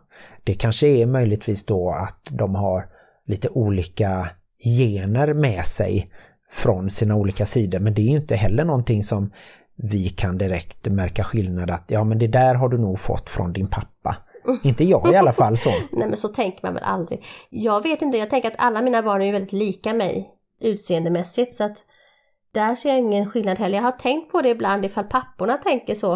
[0.45, 2.85] Det kanske är möjligtvis då att de har
[3.27, 4.29] lite olika
[4.65, 6.09] gener med sig
[6.53, 9.33] från sina olika sidor, men det är ju inte heller någonting som
[9.77, 13.53] vi kan direkt märka skillnad att ja men det där har du nog fått från
[13.53, 14.17] din pappa.
[14.63, 15.71] Inte jag i alla fall så.
[15.71, 17.25] Nej men så tänker man väl aldrig.
[17.51, 20.31] Jag vet inte, jag tänker att alla mina barn är ju väldigt lika mig
[20.61, 21.77] utseendemässigt så att
[22.53, 23.77] där ser jag ingen skillnad heller.
[23.77, 26.15] Jag har tänkt på det ibland ifall papporna tänker så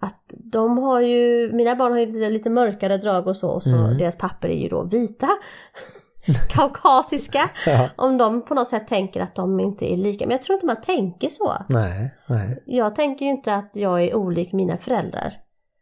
[0.00, 3.62] att de har ju, mina barn har ju lite, lite mörkare drag och så och
[3.62, 3.98] så Mm.
[3.98, 5.28] deras papper är ju då vita.
[6.50, 7.50] Kaukasiska.
[7.66, 7.88] Ja.
[7.96, 10.26] Om de på något sätt tänker att de inte är lika.
[10.26, 11.52] Men jag tror inte man tänker så.
[11.68, 12.62] Nej, nej.
[12.66, 15.32] Jag tänker ju inte att jag är olik mina föräldrar.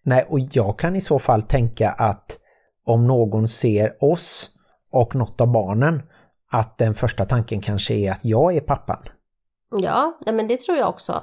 [0.06, 2.38] Nej, och jag kan i så fall tänka att
[2.84, 4.50] om någon ser oss
[4.92, 6.02] och något av barnen,
[6.52, 8.98] att den första tanken kanske är att jag är pappan.
[9.70, 11.22] Ja, men det tror jag också.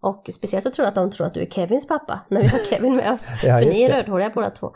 [0.00, 2.48] Och speciellt så tror jag att de tror att du är Kevins pappa när vi
[2.48, 3.28] har Kevin med oss.
[3.42, 3.96] Ja, för ni är det.
[3.96, 4.72] rödhåriga båda två.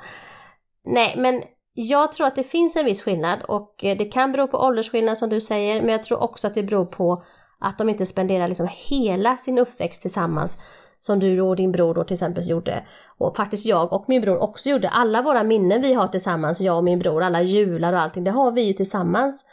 [0.85, 1.43] Nej, men
[1.73, 5.19] jag tror att det finns en viss skillnad och eh, det kan bero på åldersskillnad
[5.19, 7.25] som du säger, men jag tror också att det beror på
[7.61, 10.59] att de inte spenderar liksom hela sin uppväxt tillsammans
[11.07, 12.85] som du och din bror då till exempel gjorde.
[13.19, 14.89] Och faktiskt jag och min bror också gjorde.
[14.89, 18.31] Alla våra minnen vi har tillsammans, jag och min bror, alla jular och allting, det
[18.31, 19.45] har vi ju tillsammans.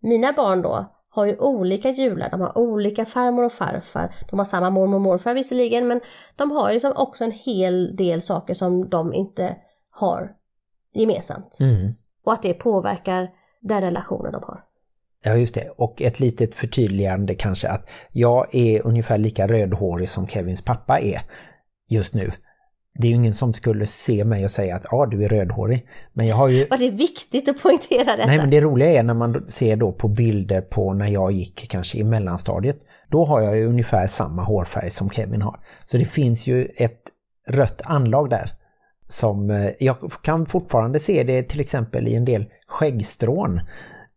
[0.00, 4.14] Mina barn då har ju olika jular, de har olika farmor och farfar.
[4.30, 6.00] De har samma mormor och morfar visserligen, men
[6.36, 9.56] de har ju liksom också en hel del saker som de inte
[9.90, 10.32] har
[10.94, 11.56] gemensamt.
[11.60, 11.94] Mm.
[12.24, 13.30] Och att det påverkar
[13.60, 14.67] den relationen de har.
[15.24, 15.70] Ja, just det.
[15.76, 21.20] Och ett litet förtydligande kanske att jag är ungefär lika rödhårig som Kevins pappa är
[21.88, 22.30] just nu.
[22.98, 25.86] Det är ju ingen som skulle se mig och säga att ja, du är rödhårig.
[26.12, 26.66] Men jag har ju...
[26.68, 28.26] Var det viktigt att poängtera detta?
[28.26, 31.68] Nej, men det roliga är när man ser då på bilder på när jag gick
[31.70, 32.78] kanske i mellanstadiet.
[33.08, 35.60] Då har jag ju ungefär samma hårfärg som Kevin har.
[35.84, 37.02] Så det finns ju ett
[37.48, 38.52] rött anlag där.
[39.08, 43.60] Som eh, jag kan fortfarande se det till exempel i en del skäggstrån.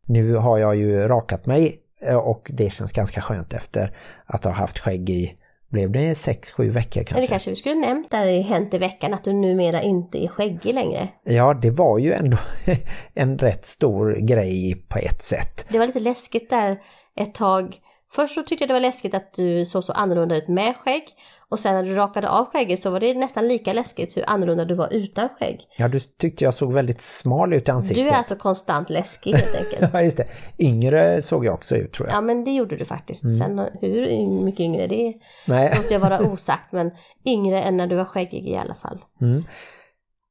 [0.05, 4.51] Nu har jag ju rakat mig eh, och det känns ganska skönt efter att ha
[4.51, 5.35] haft skägg i,
[5.69, 7.27] blev det 6-7 veckor Eller kanske?
[7.27, 10.73] kanske vi skulle nämnt där i Hänt i veckan att du numera inte är skäggig
[10.73, 11.07] längre.
[11.23, 12.37] Ja, det var ju ändå
[13.13, 15.65] en rätt stor grej på ett sätt.
[15.69, 16.77] Det var lite läskigt där
[17.15, 17.77] ett tag.
[18.13, 21.03] Först så tyckte jag det var läskigt att du såg så annorlunda ut med skägg.
[21.51, 24.65] Och sen när du rakade av skägget så var det nästan lika läskigt hur annorlunda
[24.65, 25.61] du var utan skägg.
[25.77, 28.03] Ja, du tyckte jag såg väldigt smal ut i ansiktet.
[28.05, 29.93] Du är alltså konstant läskig helt enkelt.
[29.93, 30.27] Ja, just det.
[30.59, 32.17] Yngre såg jag också ut tror jag.
[32.17, 33.23] Ja men det gjorde du faktiskt.
[33.23, 33.37] Mm.
[33.37, 35.13] Sen hur mycket yngre det
[35.47, 35.73] Nej.
[35.75, 36.91] låter jag vara osagt men
[37.25, 38.99] yngre än när du var skäggig i alla fall.
[39.21, 39.43] Mm.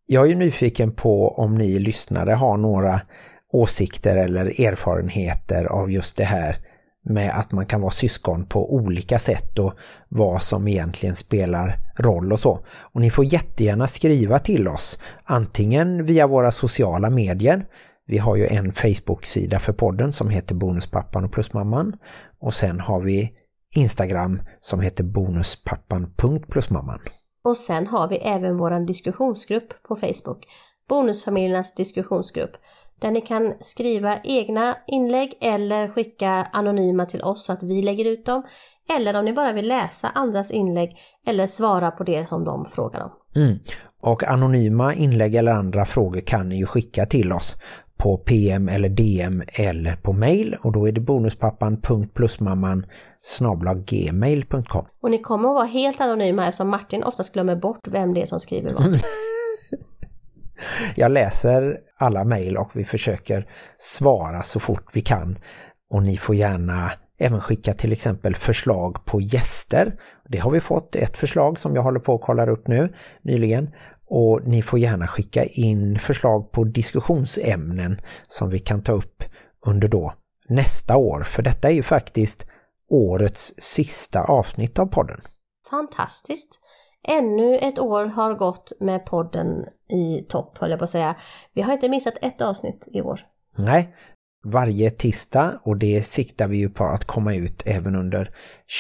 [0.07, 3.01] Jag är ju nyfiken på om ni lyssnare har några
[3.53, 6.57] åsikter eller erfarenheter av just det här
[7.05, 9.75] med att man kan vara syskon på olika sätt och
[10.09, 12.61] vad som egentligen spelar roll och så.
[12.93, 17.67] Och ni får jättegärna skriva till oss, antingen via våra sociala medier.
[18.07, 21.97] Vi har ju en Facebook-sida för podden som heter Bonuspappan och Plusmamman.
[22.41, 23.33] Och sen har vi
[23.75, 27.01] Instagram som heter bonuspappan.plusmamman.
[27.45, 30.47] Och sen har vi även vår diskussionsgrupp på Facebook.
[30.89, 32.51] Bonusfamiljernas diskussionsgrupp.
[33.01, 38.05] Där ni kan skriva egna inlägg eller skicka anonyma till oss så att vi lägger
[38.05, 38.43] ut dem.
[38.97, 40.97] Eller om ni bara vill läsa andras inlägg
[41.27, 43.11] eller svara på det som de frågar om.
[43.43, 43.59] Mm.
[44.03, 47.57] Och anonyma inlägg eller andra frågor kan ni ju skicka till oss
[47.97, 52.87] på PM eller DM eller på mail och då är det bonuspappan.plusmamman
[53.87, 58.23] gmail.com Och ni kommer att vara helt anonyma eftersom Martin oftast glömmer bort vem det
[58.23, 58.85] är som skriver vad.
[60.97, 63.47] Jag läser alla mejl och vi försöker
[63.79, 65.39] svara så fort vi kan
[65.91, 69.93] och ni får gärna även skicka till exempel förslag på gäster.
[70.29, 72.89] Det har vi fått ett förslag som jag håller på att kolla upp nu
[73.23, 73.71] nyligen
[74.07, 79.25] och ni får gärna skicka in förslag på diskussionsämnen som vi kan ta upp
[79.67, 80.13] under då
[80.49, 82.47] nästa år för detta är ju faktiskt
[82.91, 85.21] årets sista avsnitt av podden.
[85.71, 86.61] Fantastiskt!
[87.09, 91.17] Ännu ett år har gått med podden i topp höll jag på att säga.
[91.55, 93.21] Vi har inte missat ett avsnitt i år.
[93.57, 93.95] Nej,
[94.45, 98.29] varje tisdag och det siktar vi ju på att komma ut även under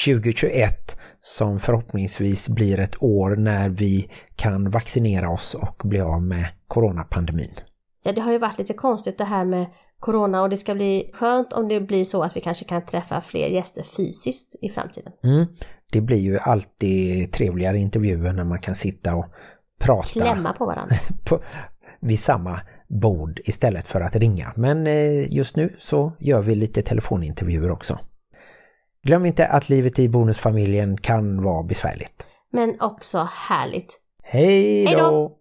[0.07, 6.47] 2021 som förhoppningsvis blir ett år när vi kan vaccinera oss och bli av med
[6.69, 7.55] coronapandemin.
[8.03, 9.67] Ja, det har ju varit lite konstigt det här med
[9.99, 13.21] corona och det ska bli skönt om det blir så att vi kanske kan träffa
[13.21, 15.13] fler gäster fysiskt i framtiden.
[15.23, 15.47] Mm.
[15.93, 19.27] Det blir ju alltid trevligare intervjuer när man kan sitta och
[19.79, 20.97] prata Klämma på varandra.
[21.25, 21.41] på,
[22.01, 24.53] vid samma bord istället för att ringa.
[24.57, 27.99] Men eh, just nu så gör vi lite telefonintervjuer också.
[29.03, 32.27] Glöm inte att livet i bonusfamiljen kan vara besvärligt.
[32.51, 34.01] Men också härligt.
[34.23, 35.11] Hej Hej då!
[35.11, 35.37] då!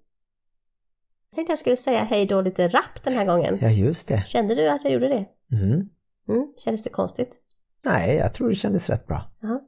[1.29, 3.57] Jag tänkte jag skulle säga hej då lite rappt den här gången.
[3.61, 4.23] Ja, just det.
[4.27, 5.25] Kände du att jag gjorde det?
[5.55, 5.89] Mm.
[6.29, 7.37] Mm, kändes det konstigt?
[7.85, 9.21] Nej, jag tror det kändes rätt bra.
[9.41, 9.61] Ja.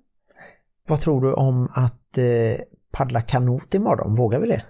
[0.88, 4.16] Vad tror du om att eh, paddla kanot imorgon?
[4.16, 4.64] Vågar vi det?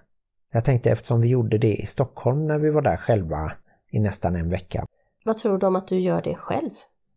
[0.54, 3.52] Jag tänkte eftersom vi gjorde det i Stockholm när vi var där själva
[3.92, 4.86] i nästan en vecka.
[5.26, 6.72] Vad tror du om att du gör det själv?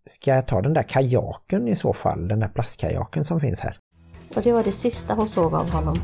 [0.06, 3.78] ska jag ta den där kajaken i så fall, den där plastkajaken som finns här?
[4.36, 5.96] Och det var det sista hon såg av honom.